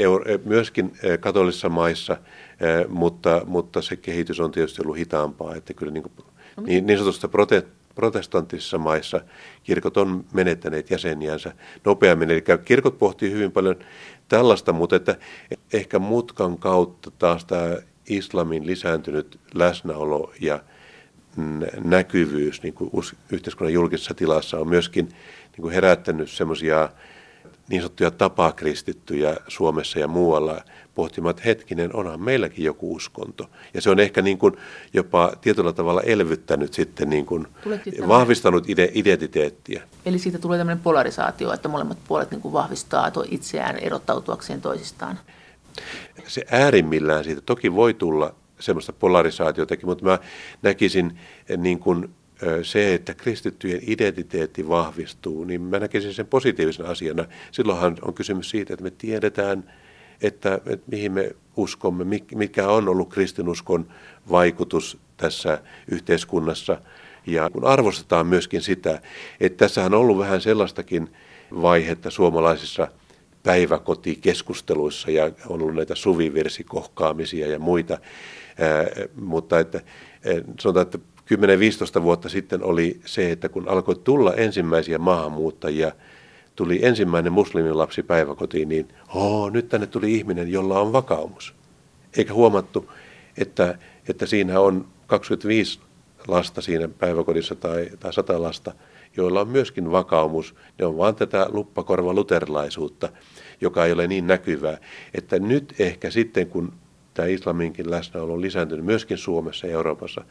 [0.45, 2.17] myöskin katolisissa maissa,
[2.87, 6.13] mutta, mutta se kehitys on tietysti ollut hitaampaa, että kyllä niin, kuin,
[6.57, 7.63] no niin, niin sanotusta prote,
[7.95, 9.21] protestanttisissa maissa
[9.63, 11.53] kirkot on menettäneet jäseniänsä
[11.85, 12.31] nopeammin.
[12.31, 13.75] Eli kirkot pohtii hyvin paljon
[14.27, 15.15] tällaista, mutta että
[15.73, 17.77] ehkä mutkan kautta taas tämä
[18.09, 20.59] islamin lisääntynyt läsnäolo ja
[21.83, 22.91] näkyvyys niin kuin
[23.31, 26.89] yhteiskunnan julkisessa tilassa on myöskin niin kuin herättänyt semmoisia
[27.69, 30.61] niin sanottuja tapakristittyjä Suomessa ja muualla
[30.95, 33.49] pohtimaan, että hetkinen, onhan meilläkin joku uskonto.
[33.73, 34.57] Ja se on ehkä niin kuin
[34.93, 37.47] jopa tietyllä tavalla elvyttänyt sitten, niin kuin
[38.07, 39.83] vahvistanut ide- identiteettiä.
[40.05, 45.19] Eli siitä tulee tämmöinen polarisaatio, että molemmat puolet niin kuin vahvistaa itseään erottautuakseen toisistaan.
[46.27, 50.19] Se äärimmillään siitä toki voi tulla semmoista polarisaatiotakin, mutta mä
[50.61, 51.19] näkisin
[51.57, 52.09] niin kuin
[52.63, 57.25] se, että kristittyjen identiteetti vahvistuu, niin mä näkisin sen positiivisena asiana.
[57.51, 59.73] Silloinhan on kysymys siitä, että me tiedetään,
[60.21, 63.87] että, että mihin me uskomme, mikä on ollut kristinuskon
[64.31, 66.81] vaikutus tässä yhteiskunnassa.
[67.27, 69.01] Ja kun arvostetaan myöskin sitä,
[69.39, 71.09] että tässä on ollut vähän sellaistakin
[71.61, 72.87] vaihetta suomalaisissa
[73.43, 77.97] päiväkotikeskusteluissa ja on ollut näitä suviversikohkaamisia ja muita,
[79.15, 79.81] mutta että,
[80.59, 80.99] sanotaan, että
[81.99, 85.91] 10-15 vuotta sitten oli se, että kun alkoi tulla ensimmäisiä maahanmuuttajia,
[86.55, 91.53] tuli ensimmäinen muslimilapsi päiväkotiin, niin oh, nyt tänne tuli ihminen, jolla on vakaumus.
[92.17, 92.91] Eikä huomattu,
[93.37, 93.77] että,
[94.09, 95.79] että siinä on 25
[96.27, 98.71] lasta siinä päiväkodissa tai, tai sata lasta,
[99.17, 100.55] joilla on myöskin vakaumus.
[100.79, 103.09] Ne on vaan tätä luppakorva luterilaisuutta,
[103.61, 104.77] joka ei ole niin näkyvää.
[105.13, 106.73] Että nyt ehkä sitten, kun
[107.13, 110.23] tämä islaminkin läsnäolo on lisääntynyt myöskin Suomessa ja Euroopassa,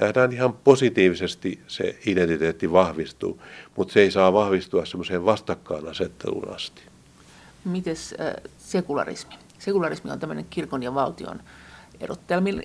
[0.00, 3.42] nähdään ihan positiivisesti se identiteetti vahvistuu,
[3.76, 6.82] mutta se ei saa vahvistua semmoiseen vastakkainasetteluun asti.
[7.64, 9.34] Mites äh, sekularismi?
[9.58, 11.40] Sekularismi on tämmöinen kirkon ja valtion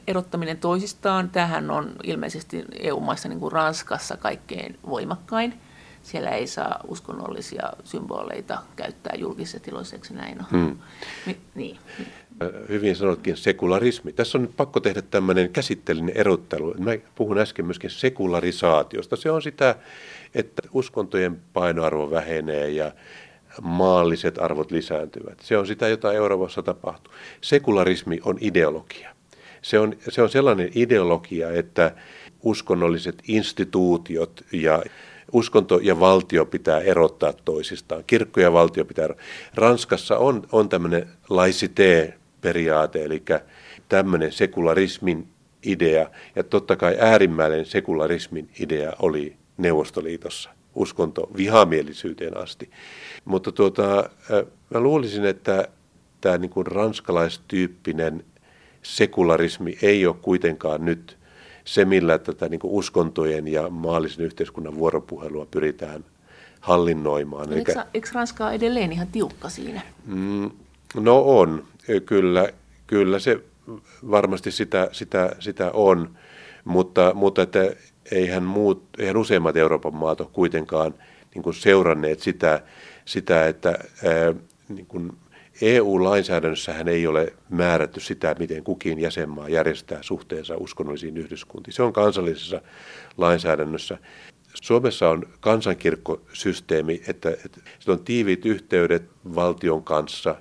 [0.07, 1.29] erottaminen toisistaan.
[1.29, 5.53] Tähän on ilmeisesti EU-maissa niin kuin Ranskassa kaikkein voimakkain.
[6.03, 10.47] Siellä ei saa uskonnollisia symboleita käyttää julkisessa tiloissa, eikö näin ole?
[10.51, 10.77] Hmm.
[11.25, 11.77] Mi- niin.
[12.69, 14.13] Hyvin sanotkin sekularismi.
[14.13, 16.75] Tässä on nyt pakko tehdä tämmöinen käsitteellinen erottelu.
[16.79, 19.15] Mä puhun äsken myöskin sekularisaatiosta.
[19.15, 19.75] Se on sitä,
[20.35, 22.91] että uskontojen painoarvo vähenee ja
[23.61, 25.39] maalliset arvot lisääntyvät.
[25.41, 27.13] Se on sitä, jota Euroopassa tapahtuu.
[27.41, 29.15] Sekularismi on ideologia.
[29.61, 31.91] Se on, se on sellainen ideologia, että
[32.43, 34.83] uskonnolliset instituutiot ja
[35.31, 38.03] uskonto ja valtio pitää erottaa toisistaan.
[38.07, 39.25] Kirkko ja valtio pitää erottaa.
[39.55, 41.07] Ranskassa on, on tämmöinen
[42.39, 43.23] laicité-periaate, eli
[43.89, 45.27] tämmöinen sekularismin
[45.63, 52.69] idea, ja totta kai äärimmäinen sekularismin idea oli Neuvostoliitossa uskonto vihamielisyyteen asti.
[53.25, 54.09] Mutta tuota,
[54.69, 55.67] mä luulisin, että
[56.21, 58.23] tämä niin kuin ranskalaistyyppinen
[58.81, 61.17] sekularismi ei ole kuitenkaan nyt
[61.65, 66.05] se, millä tätä niin kuin uskontojen ja maallisen yhteiskunnan vuoropuhelua pyritään
[66.59, 67.53] hallinnoimaan.
[67.53, 69.81] Eikö, eikö Ranska ole edelleen ihan tiukka siinä?
[70.05, 70.51] Mm,
[70.95, 71.63] no on,
[72.05, 72.49] kyllä,
[72.87, 73.39] kyllä se
[74.11, 76.17] varmasti sitä, sitä, sitä on,
[76.65, 77.71] mutta, mutta että
[78.11, 80.93] eihän, muut, eihän useimmat Euroopan maat ole kuitenkaan
[81.35, 82.61] niin kuin seuranneet sitä,
[83.05, 84.33] sitä että ää,
[84.69, 85.11] niin kuin
[85.61, 91.73] EU-lainsäädännössähän ei ole määrätty sitä, miten kukin jäsenmaa järjestää suhteensa uskonnollisiin yhdyskuntiin.
[91.73, 92.61] Se on kansallisessa
[93.17, 93.97] lainsäädännössä.
[94.61, 100.35] Suomessa on kansankirkkosysteemi, että, että on tiiviit yhteydet valtion kanssa,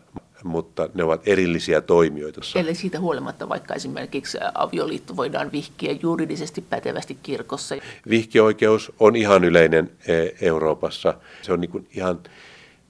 [0.45, 2.41] mutta ne ovat erillisiä toimijoita.
[2.55, 7.75] Eli siitä huolimatta vaikka esimerkiksi avioliitto voidaan vihkiä juridisesti pätevästi kirkossa.
[8.11, 11.15] Vihkioikeus on ihan yleinen e, Euroopassa.
[11.43, 12.21] Se on niin kuin ihan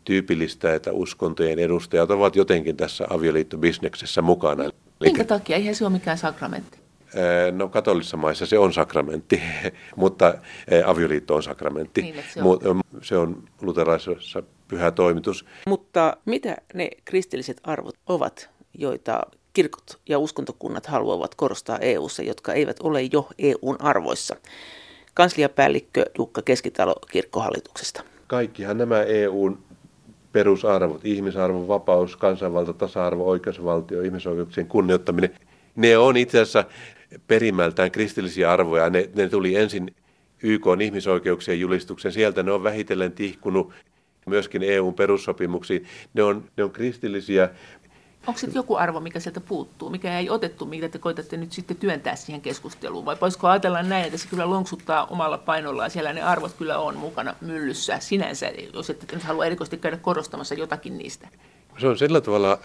[0.05, 4.65] tyypillistä, että uskontojen edustajat ovat jotenkin tässä avioliittobisneksessä mukana.
[5.01, 5.57] Minkä takia?
[5.57, 6.79] Eihän se ole mikään sakramentti.
[7.53, 9.43] No katolisissa maissa se on sakramentti,
[9.97, 10.35] mutta
[10.87, 12.03] avioliitto on sakramentti.
[12.03, 12.81] Niin, se, on.
[13.03, 15.45] se on luterilaisessa pyhä toimitus.
[15.67, 19.21] Mutta mitä ne kristilliset arvot ovat, joita
[19.53, 24.37] kirkot ja uskontokunnat haluavat korostaa EU:ssa, jotka eivät ole jo EUn arvoissa?
[25.15, 28.03] Kansliapäällikkö Jukka Keskitalo kirkkohallituksesta.
[28.27, 29.59] Kaikkihan nämä EUn
[30.33, 35.31] perusarvot, ihmisarvo, vapaus, kansanvalta, tasa-arvo, oikeusvaltio, ihmisoikeuksien kunnioittaminen,
[35.77, 36.65] ne on itse asiassa
[37.27, 38.91] perimältään kristillisiä arvoja.
[38.91, 39.95] Ne, ne tuli ensin
[40.43, 43.73] YK on ihmisoikeuksien julistuksen, sieltä ne on vähitellen tihkunut
[44.29, 45.87] myöskin EUn perussopimuksiin.
[46.15, 47.51] Ne on, ne on kristillisiä.
[48.27, 51.77] Onko sitten joku arvo, mikä sieltä puuttuu, mikä ei otettu, mitä te koitatte nyt sitten
[51.77, 53.05] työntää siihen keskusteluun?
[53.05, 56.97] Vai voisiko ajatella näin, että se kyllä lonksuttaa omalla painollaan, siellä ne arvot kyllä on
[56.97, 61.29] mukana myllyssä sinänsä, jos ette nyt halua erikoisesti käydä korostamassa jotakin niistä?
[61.79, 62.59] Se on sillä tavalla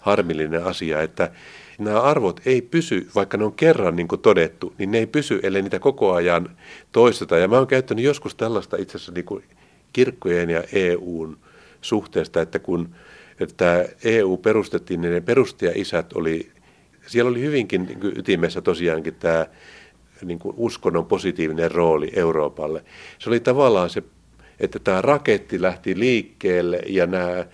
[0.00, 1.30] harmillinen asia, että
[1.78, 5.40] nämä arvot ei pysy, vaikka ne on kerran niin kuin todettu, niin ne ei pysy,
[5.42, 6.56] ellei niitä koko ajan
[6.92, 7.38] toisteta.
[7.38, 9.44] Ja mä oon käyttänyt joskus tällaista itse asiassa niin kuin
[9.96, 11.38] kirkkojen ja EUn
[11.80, 12.94] suhteesta, että kun
[13.40, 16.50] että EU perustettiin, niin ne perustajaisät oli,
[17.06, 19.46] siellä oli hyvinkin niin ytimessä tosiaankin tämä
[20.22, 22.84] niin kuin uskonnon positiivinen rooli Euroopalle.
[23.18, 24.02] Se oli tavallaan se,
[24.60, 27.46] että tämä raketti lähti liikkeelle ja nämä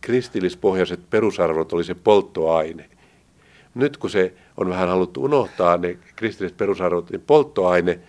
[0.00, 2.90] kristillispohjaiset perusarvot oli se polttoaine.
[3.74, 8.00] Nyt kun se on vähän haluttu unohtaa, ne kristilliset perusarvot, niin polttoaine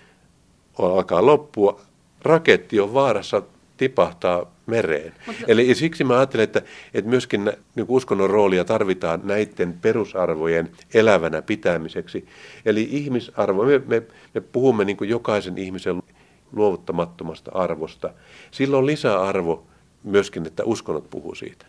[0.80, 1.82] alkaa loppua,
[2.22, 3.42] raketti on vaarassa
[3.78, 5.14] tipahtaa mereen.
[5.28, 5.44] Mutta...
[5.48, 6.62] Eli siksi mä ajattelen, että,
[6.94, 12.28] että myöskin niin uskonnon roolia tarvitaan näiden perusarvojen elävänä pitämiseksi.
[12.66, 16.04] Eli ihmisarvo, me, me, me puhumme niin kuin jokaisen ihmisen
[16.52, 18.14] luovuttamattomasta arvosta.
[18.52, 19.68] Silloin on lisäarvo
[20.04, 21.66] myöskin, että uskonnot puhuu siitä.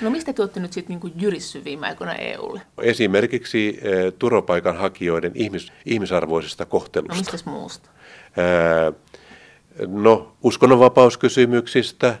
[0.00, 2.62] No mistä te olette nyt sitten niin jyrissy viime aikoina EUlle?
[2.82, 7.14] Esimerkiksi eh, turvapaikanhakijoiden ihmis, ihmisarvoisesta kohtelusta.
[7.14, 7.90] No mistä muusta?
[8.36, 8.94] Eh,
[9.86, 12.18] No, uskonnonvapauskysymyksistä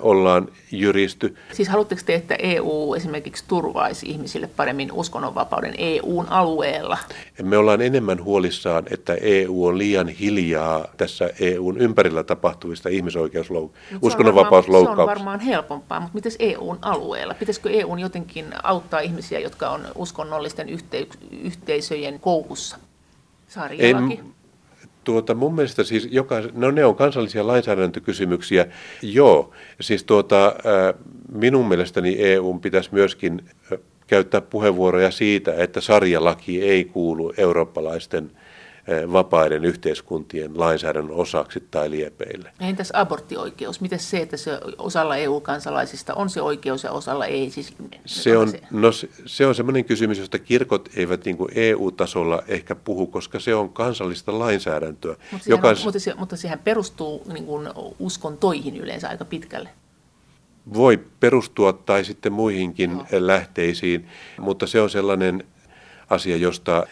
[0.00, 1.36] ollaan jyristy.
[1.52, 6.98] Siis haluatteko te, että EU esimerkiksi turvaisi ihmisille paremmin uskonnonvapauden EUn alueella?
[7.42, 14.96] Me ollaan enemmän huolissaan, että EU on liian hiljaa tässä EUn ympärillä tapahtuvista ihmisoikeusloukkauksista, uskonnonvapausloukkauksista.
[14.96, 17.34] Se on varmaan helpompaa, mutta miten EUn alueella?
[17.34, 20.68] Pitäisikö EUn jotenkin auttaa ihmisiä, jotka on uskonnollisten
[21.44, 22.78] yhteisöjen koukussa?
[23.48, 24.34] Saarialakin.
[25.08, 28.66] Tuota, mun mielestä siis joka, no ne on kansallisia lainsäädäntökysymyksiä,
[29.02, 29.52] joo.
[29.80, 30.54] Siis tuota,
[31.32, 33.42] minun mielestäni EU pitäisi myöskin
[34.06, 38.30] käyttää puheenvuoroja siitä, että sarjalaki ei kuulu eurooppalaisten
[39.12, 42.52] vapaiden yhteiskuntien lainsäädännön osaksi tai liepeille.
[42.60, 43.80] Entäs aborttioikeus?
[43.80, 47.50] Miten se, että se osalla EU-kansalaisista on se oikeus ja osalla ei?
[47.50, 47.74] Siis,
[48.06, 48.60] se, on, se?
[48.70, 53.40] No, se, se on sellainen kysymys, josta kirkot eivät niin kuin EU-tasolla ehkä puhu, koska
[53.40, 55.16] se on kansallista lainsäädäntöä.
[55.32, 55.74] Mutta sehän, joka...
[55.84, 57.68] mutta, se, mutta sehän perustuu niin kuin
[57.98, 59.68] uskontoihin yleensä aika pitkälle
[60.74, 63.04] voi perustua tai sitten muihinkin no.
[63.10, 64.08] lähteisiin,
[64.40, 65.44] mutta se on sellainen
[66.10, 66.86] asia, josta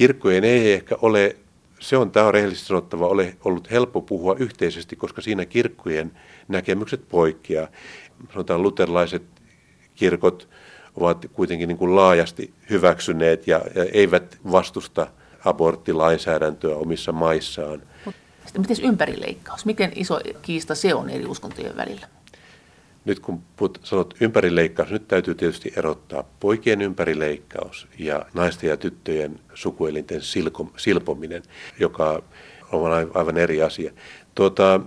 [0.00, 1.36] kirkkojen ei ehkä ole,
[1.80, 6.12] se on, tämä on rehellisesti sanottava, ole ollut helppo puhua yhteisesti, koska siinä kirkkojen
[6.48, 7.68] näkemykset poikkeaa.
[8.32, 9.22] Sanotaan luterilaiset
[9.94, 10.48] kirkot
[10.96, 15.06] ovat kuitenkin niin kuin laajasti hyväksyneet ja, ja eivät vastusta
[15.44, 17.82] aborttilainsäädäntöä omissa maissaan.
[18.44, 19.64] Sitten miten ympärileikkaus?
[19.64, 22.06] Miten iso kiista se on eri uskontojen välillä?
[23.04, 29.40] Nyt kun put, sanot ympärileikkaus, nyt täytyy tietysti erottaa poikien ympärileikkaus ja naisten ja tyttöjen
[29.54, 31.42] sukuelinten silko, silpominen,
[31.78, 32.22] joka
[32.72, 33.92] on aivan eri asia.
[34.34, 34.80] Tuota,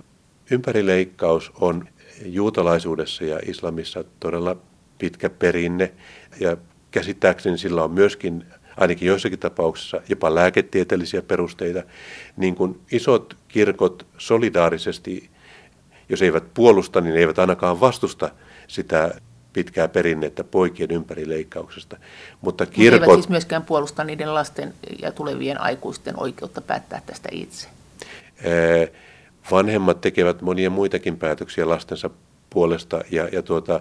[0.50, 1.88] ympärileikkaus on
[2.24, 4.56] juutalaisuudessa ja islamissa todella
[4.98, 5.92] pitkä perinne
[6.40, 6.56] ja
[6.90, 8.44] käsittääkseni sillä on myöskin
[8.76, 11.82] ainakin joissakin tapauksissa jopa lääketieteellisiä perusteita,
[12.36, 15.30] niin kuin isot kirkot solidaarisesti
[16.08, 18.30] jos eivät puolusta, niin eivät ainakaan vastusta
[18.68, 19.14] sitä
[19.52, 21.96] pitkää perinnettä poikien ympärileikkauksesta.
[22.40, 23.02] Mutta kirkot...
[23.02, 27.68] Eivät siis myöskään puolusta niiden lasten ja tulevien aikuisten oikeutta päättää tästä itse.
[29.50, 32.10] Vanhemmat tekevät monia muitakin päätöksiä lastensa
[32.50, 33.80] puolesta, ja, ja tuota,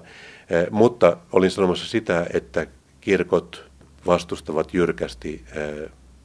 [0.71, 2.67] mutta olin sanomassa sitä, että
[3.01, 3.65] kirkot
[4.05, 5.45] vastustavat jyrkästi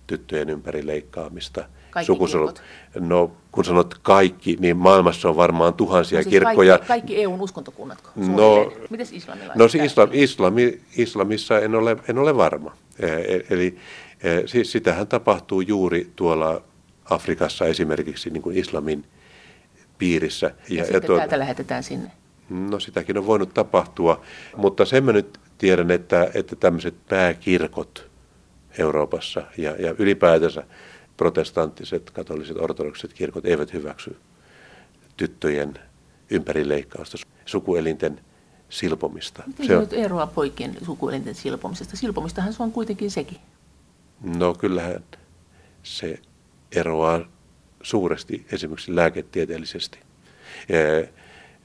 [0.07, 2.63] tyttöjen ympärileikkaamista– kaikki sukusolut.
[3.01, 6.73] No kun sanot kaikki, niin maailmassa on varmaan tuhansia no siis kirkkoja.
[6.73, 7.99] Kaikki, kaikki EUn uskontokunnat?
[8.17, 9.57] No, Miten islamilaiset?
[9.57, 12.77] No siis islam, islami, islamissa en ole, en ole varma.
[13.01, 13.79] E, e, eli
[14.23, 16.63] e, siis sitähän tapahtuu juuri tuolla
[17.05, 19.05] Afrikassa esimerkiksi niin kuin islamin
[19.99, 20.51] piirissä.
[20.69, 22.11] Ja, ja, ja tuota, täältä lähetetään sinne?
[22.51, 24.21] No sitäkin on voinut tapahtua,
[24.57, 28.09] mutta sen mä nyt tiedän, että, että tämmöiset pääkirkot
[28.79, 30.63] Euroopassa ja, ja ylipäätänsä
[31.19, 34.17] protestanttiset, katoliset, ortodokset kirkot eivät hyväksy
[35.17, 35.75] tyttöjen
[36.31, 38.21] ympärileikkausta, sukuelinten
[38.69, 39.43] silpomista.
[39.47, 39.81] Miten se on...
[39.81, 41.97] nyt eroaa poikien sukuelinten silpomisesta?
[41.97, 43.39] Silpomistahan se on kuitenkin sekin.
[44.37, 45.05] No kyllähän
[45.83, 46.19] se
[46.73, 47.21] eroaa
[47.83, 49.99] suuresti esimerkiksi lääketieteellisesti.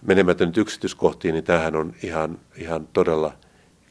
[0.01, 3.37] Menemättä nyt yksityiskohtiin, niin tämähän on ihan, ihan todella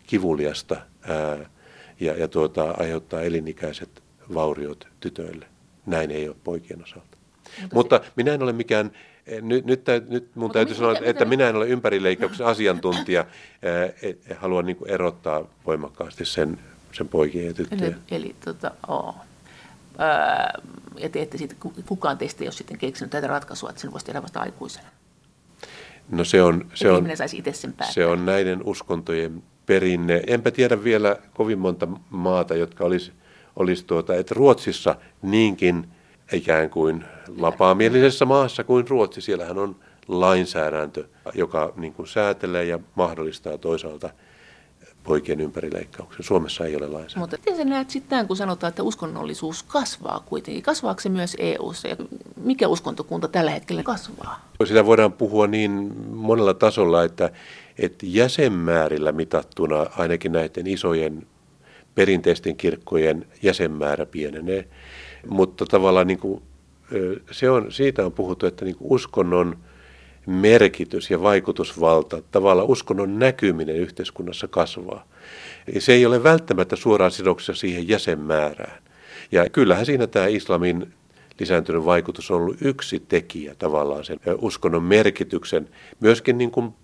[0.07, 1.51] kivuliasta ää,
[2.01, 4.03] ja, ja tuota, aiheuttaa elinikäiset
[4.35, 5.47] vauriot tytöille.
[5.87, 7.17] Näin ei ole poikien osalta.
[7.61, 8.13] Mutta, Mutta se...
[8.17, 8.93] minä en ole mikään,
[9.27, 13.27] eh, nyt, nyt, nyt mun Mutta täytyy sanoa, että minä en ole ympärileikkauksen asiantuntija.
[14.03, 16.59] Eh, haluan niin erottaa voimakkaasti sen,
[16.93, 17.97] sen poikien ja tyttöjen.
[18.11, 19.15] Eli, eli tota, oo.
[20.99, 21.55] ja te ette siitä,
[21.87, 24.89] kukaan teistä ei ole sitten keksinyt tätä ratkaisua, että sen voisi tehdä vasta aikuisena.
[26.11, 30.23] No se on, se on, saisi itse sen se on näiden uskontojen perinne.
[30.27, 33.13] Enpä tiedä vielä kovin monta maata, jotka olisi
[33.57, 35.89] olisi tuota, että Ruotsissa niinkin
[36.33, 37.05] ikään kuin
[37.41, 39.77] vapaamielisessä maassa kuin Ruotsi, siellähän on
[40.09, 44.11] lainsäädäntö, joka niin kuin säätelee ja mahdollistaa toisaalta
[45.03, 46.25] poikien ympärileikkauksen.
[46.25, 47.21] Suomessa ei ole lainsäädäntöä.
[47.21, 50.63] Mutta miten sä näet sitten, kun sanotaan, että uskonnollisuus kasvaa kuitenkin?
[50.63, 51.89] Kasvaako se myös EU-ssa?
[51.89, 51.97] Ja
[52.37, 54.49] mikä uskontokunta tällä hetkellä kasvaa?
[54.65, 57.31] Sitä voidaan puhua niin monella tasolla, että,
[57.79, 61.27] että jäsenmäärillä mitattuna ainakin näiden isojen
[61.95, 64.69] perinteisten kirkkojen jäsenmäärä pienenee.
[65.29, 66.43] Mutta tavallaan niin kuin,
[67.31, 69.59] se on, siitä on puhuttu, että niin kuin uskonnon
[70.27, 75.07] merkitys ja vaikutusvalta, tavallaan uskonnon näkyminen yhteiskunnassa kasvaa.
[75.79, 78.83] Se ei ole välttämättä suoraan sidoksissa siihen jäsenmäärään.
[79.33, 80.95] Ja kyllähän siinä tämä islamin
[81.41, 85.69] lisääntynyt vaikutus on ollut yksi tekijä tavallaan sen uskonnon merkityksen,
[86.01, 86.75] myöskin niin kuin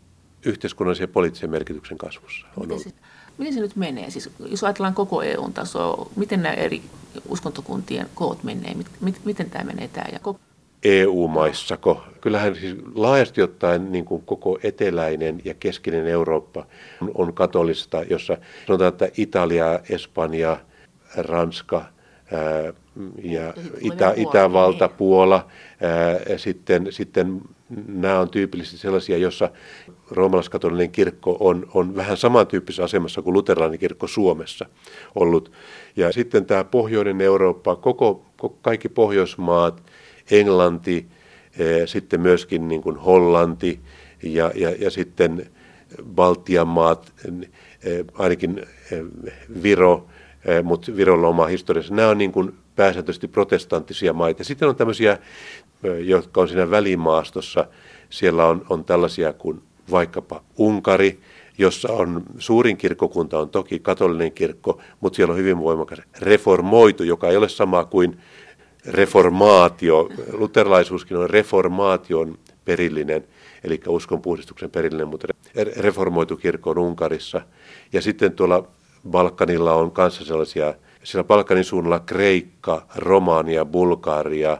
[0.44, 2.46] yhteiskunnallisen ja poliittisen merkityksen kasvussa.
[2.56, 2.94] On ollut.
[3.38, 4.10] Miten se nyt menee?
[4.10, 6.82] Siis, jos ajatellaan koko eu tasoa, miten nämä eri
[7.28, 8.74] uskontokuntien koot menee?
[9.00, 10.06] Miten, miten tämä menee tämä?
[10.12, 10.40] Ja koko...
[10.84, 12.02] EU-maissako?
[12.20, 16.66] Kyllähän siis laajasti ottaen niin kuin koko eteläinen ja keskinen Eurooppa
[17.14, 18.36] on katolista, jossa
[18.66, 20.58] sanotaan, että Italia, Espanja,
[21.16, 21.84] Ranska
[22.32, 22.72] ää,
[23.22, 24.96] ja Itä, Itävalta, niin.
[24.96, 25.46] Puola,
[25.80, 27.40] ää, sitten, sitten
[27.86, 29.50] nämä on tyypillisesti sellaisia, joissa
[30.10, 34.66] roomalaiskatolinen kirkko on, on vähän samantyyppisessä asemassa kuin luterilainen kirkko Suomessa
[35.14, 35.52] ollut.
[35.96, 38.26] Ja sitten tämä pohjoinen Eurooppa, koko,
[38.62, 39.82] kaikki Pohjoismaat,
[40.30, 41.06] Englanti,
[41.86, 43.80] sitten myöskin niin kuin Hollanti
[44.22, 45.50] ja, ja, ja sitten
[46.14, 47.12] Baltian maat,
[48.14, 48.66] ainakin
[49.62, 50.06] Viro,
[50.62, 51.94] mutta Virolla on oma historiassa.
[51.94, 54.44] Nämä on niin kuin pääsääntöisesti protestanttisia maita.
[54.44, 55.18] Sitten on tämmöisiä,
[56.04, 57.66] jotka on siinä välimaastossa.
[58.10, 61.20] Siellä on, on tällaisia kuin vaikkapa Unkari,
[61.58, 67.28] jossa on suurin kirkkokunta on toki katolinen kirkko, mutta siellä on hyvin voimakas reformoitu, joka
[67.28, 68.18] ei ole sama kuin
[68.86, 70.08] reformaatio.
[70.32, 73.24] Luterilaisuuskin on reformaation perillinen,
[73.64, 75.28] eli uskonpuhdistuksen perillinen, mutta
[75.76, 77.40] reformoitu kirkko on Unkarissa.
[77.92, 78.68] Ja sitten tuolla
[79.10, 84.58] Balkanilla on kanssa sellaisia, siellä Balkanin suunnalla Kreikka, Romania, Bulgaria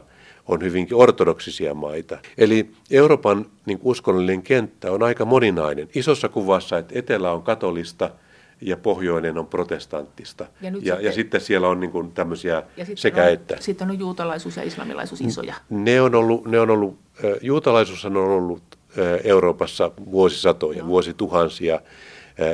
[0.49, 2.17] on hyvinkin ortodoksisia maita.
[2.37, 5.89] Eli Euroopan niin uskonnollinen kenttä on aika moninainen.
[5.95, 8.09] Isossa kuvassa, että etelä on katolista
[8.61, 10.45] ja pohjoinen on protestanttista.
[10.61, 12.63] Ja, ja, sitten, ja sitten siellä on niin kuin tämmöisiä
[12.95, 13.57] sekä on, että.
[13.59, 15.53] Sitten on juutalaisuus ja islamilaisuus isoja.
[15.69, 16.97] Ne on ollut, ne on ollut
[17.41, 18.63] juutalaisuus on ollut
[19.23, 20.87] Euroopassa vuosisatoja, Joo.
[20.87, 21.81] vuosituhansia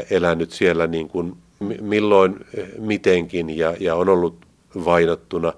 [0.09, 1.37] elänyt siellä niin kuin
[1.81, 2.45] milloin
[2.79, 4.45] mitenkin ja, ja on ollut
[4.85, 5.53] vainottuna.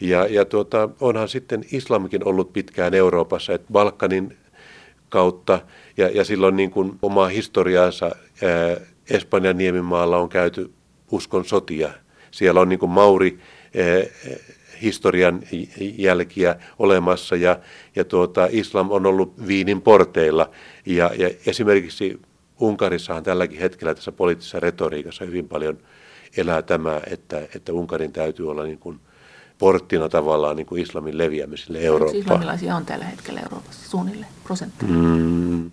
[0.00, 4.36] Ja, ja tuota, onhan sitten islamikin ollut pitkään Euroopassa, että Balkanin
[5.08, 5.60] kautta
[5.96, 8.76] ja, ja silloin niin kuin omaa historiaansa ää,
[9.10, 10.70] Espanjan niemimaalla on käyty
[11.10, 11.90] uskon sotia.
[12.30, 14.02] Siellä on niin kuin Mauri ää,
[14.82, 15.40] historian
[15.98, 17.58] jälkiä olemassa ja,
[17.96, 20.50] ja tuota, islam on ollut Viinin porteilla.
[20.86, 22.20] Ja, ja esimerkiksi
[22.60, 25.78] Unkarissahan tälläkin hetkellä tässä poliittisessa retoriikassa hyvin paljon
[26.36, 29.00] elää tämä, että, että Unkarin täytyy olla niin kuin
[29.60, 32.20] porttina tavallaan niin kuin islamin leviämiselle Eurooppaan.
[32.20, 34.92] islamilaisia on tällä hetkellä Euroopassa suunnilleen prosentteja?
[34.92, 35.70] Mm,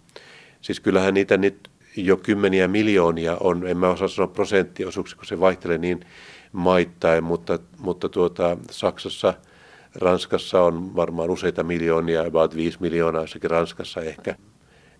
[0.61, 5.39] siis kyllähän niitä nyt jo kymmeniä miljoonia on, en mä osaa sanoa prosenttiosuuksia, kun se
[5.39, 6.05] vaihtelee niin
[6.51, 9.33] maittain, mutta, mutta tuota, Saksassa,
[9.95, 14.35] Ranskassa on varmaan useita miljoonia, about 5 miljoonaa jossakin Ranskassa ehkä.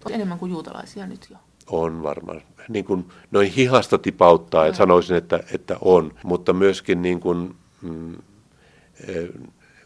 [0.09, 1.37] Enemmän kuin juutalaisia nyt jo.
[1.69, 2.41] On varmaan.
[2.69, 8.15] Niin kuin noin hihasta tipauttaa, että sanoisin, että, että on, mutta myöskin niin kuin, mm,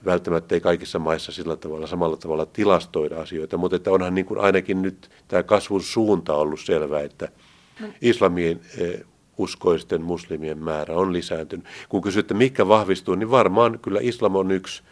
[0.05, 4.39] välttämättä ei kaikissa maissa sillä tavalla samalla tavalla tilastoida asioita, mutta että onhan niin kuin
[4.39, 7.29] ainakin nyt tämä kasvun suunta ollut selvä, että
[7.79, 7.87] no.
[8.01, 8.99] islamien e,
[9.37, 11.65] uskoisten muslimien määrä on lisääntynyt.
[11.89, 14.83] Kun kysytte, mikä vahvistuu, niin varmaan kyllä islam on yksi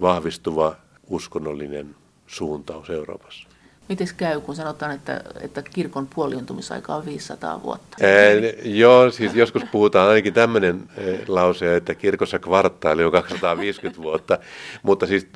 [0.00, 0.76] vahvistuva
[1.06, 3.48] uskonnollinen suuntaus Euroopassa.
[3.88, 7.96] Miten käy, kun sanotaan, että, että kirkon puoliuntumisaika on 500 vuotta?
[8.02, 10.82] Ää, joo, siis joskus puhutaan ainakin tämmöinen
[11.28, 14.38] lause, että kirkossa kvartaali on 250 vuotta,
[14.82, 15.26] mutta siis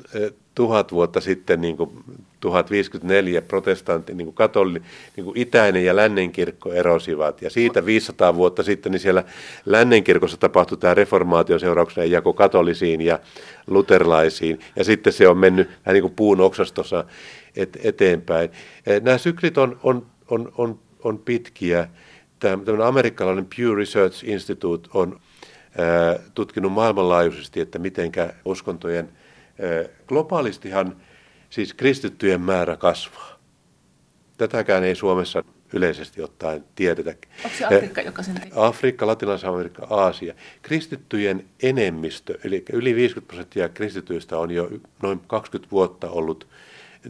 [0.55, 2.03] tuhat vuotta sitten, niin kuin
[2.41, 4.81] 1054 protestantti, niin kuin katoli,
[5.15, 7.41] niin kuin itäinen ja lännen kirkko erosivat.
[7.41, 9.23] Ja siitä 500 vuotta sitten niin siellä
[9.65, 13.19] lännen kirkossa tapahtui tämä reformaation seurauksena jako katolisiin ja
[13.67, 14.59] luterilaisiin.
[14.75, 17.05] Ja sitten se on mennyt vähän niin kuin puun oksastossa
[17.55, 18.49] et, eteenpäin.
[18.85, 21.87] Eh, nämä syklit on, on, on, on, on pitkiä.
[22.39, 25.19] Tämä amerikkalainen Pew Research Institute on
[25.77, 28.11] ää, tutkinut maailmanlaajuisesti, että miten
[28.45, 29.09] uskontojen
[29.61, 30.95] ää, globaalistihan
[31.51, 33.39] siis kristittyjen määrä kasvaa.
[34.37, 35.43] Tätäkään ei Suomessa
[35.73, 37.15] yleisesti ottaen tiedetä.
[37.45, 38.51] Onko se Afrikka, joka sen tekee?
[38.55, 40.33] Afrikka, Latinalaisen Amerikka, Aasia.
[40.61, 44.69] Kristittyjen enemmistö, eli yli 50 prosenttia kristityistä on jo
[45.01, 46.47] noin 20 vuotta ollut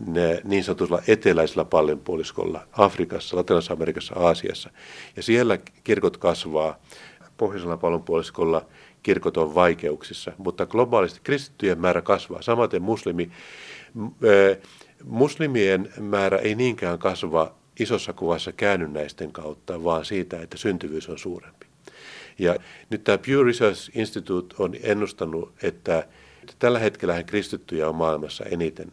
[0.07, 4.69] ne niin sanotulla eteläisellä pallonpuoliskolla, Afrikassa, Latinalaisessa Amerikassa, Aasiassa.
[5.15, 6.79] Ja siellä kirkot kasvaa,
[7.37, 8.65] pohjoisella pallonpuoliskolla
[9.03, 12.41] kirkot on vaikeuksissa, mutta globaalisti kristittyjen määrä kasvaa.
[12.41, 13.31] Samaten muslimi,
[15.03, 21.65] muslimien määrä ei niinkään kasva isossa kuvassa käännynnäisten kautta, vaan siitä, että syntyvyys on suurempi.
[22.39, 22.55] Ja
[22.89, 26.07] nyt tämä Pew Research Institute on ennustanut, että
[26.59, 28.91] tällä hetkellä kristittyjä on maailmassa eniten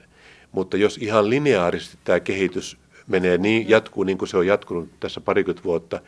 [0.52, 2.76] mutta jos ihan lineaarisesti tämä kehitys
[3.06, 6.00] menee niin, jatkuu niin kuin se on jatkunut tässä parikymmentä vuotta,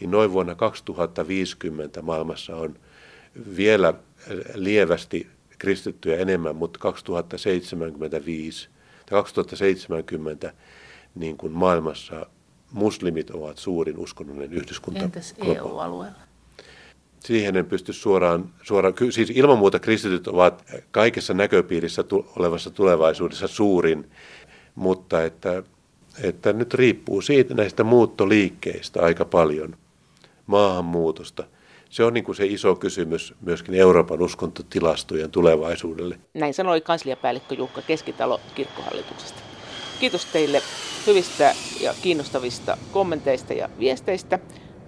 [0.00, 2.76] niin noin vuonna 2050 maailmassa on
[3.56, 3.94] vielä
[4.54, 5.26] lievästi
[5.58, 8.68] kristittyjä enemmän, mutta 2075
[9.06, 10.52] tai 2070
[11.14, 12.26] niin kuin maailmassa
[12.72, 15.04] muslimit ovat suurin uskonnollinen yhdyskunta.
[15.04, 16.26] Entäs EU-alueella?
[17.26, 22.04] siihen en pysty suoraan, suoraan, siis ilman muuta kristityt ovat kaikessa näköpiirissä
[22.36, 24.10] olevassa tulevaisuudessa suurin,
[24.74, 25.62] mutta että,
[26.22, 29.76] että nyt riippuu siitä näistä muuttoliikkeistä aika paljon,
[30.46, 31.44] maahanmuutosta.
[31.90, 36.18] Se on niin kuin se iso kysymys myöskin Euroopan uskontotilastojen tulevaisuudelle.
[36.34, 39.40] Näin sanoi kansliapäällikkö Jukka Keskitalo kirkkohallituksesta.
[40.00, 40.62] Kiitos teille
[41.06, 44.38] hyvistä ja kiinnostavista kommenteista ja viesteistä.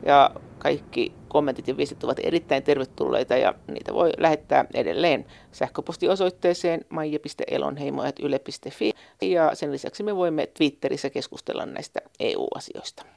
[0.06, 8.92] Ja kaikki kommentit ja viestit ovat erittäin tervetulleita ja niitä voi lähettää edelleen sähköpostiosoitteeseen maija.elonheimo.yle.fi
[9.22, 13.04] ja sen lisäksi me voimme Twitterissä keskustella näistä EU-asioista.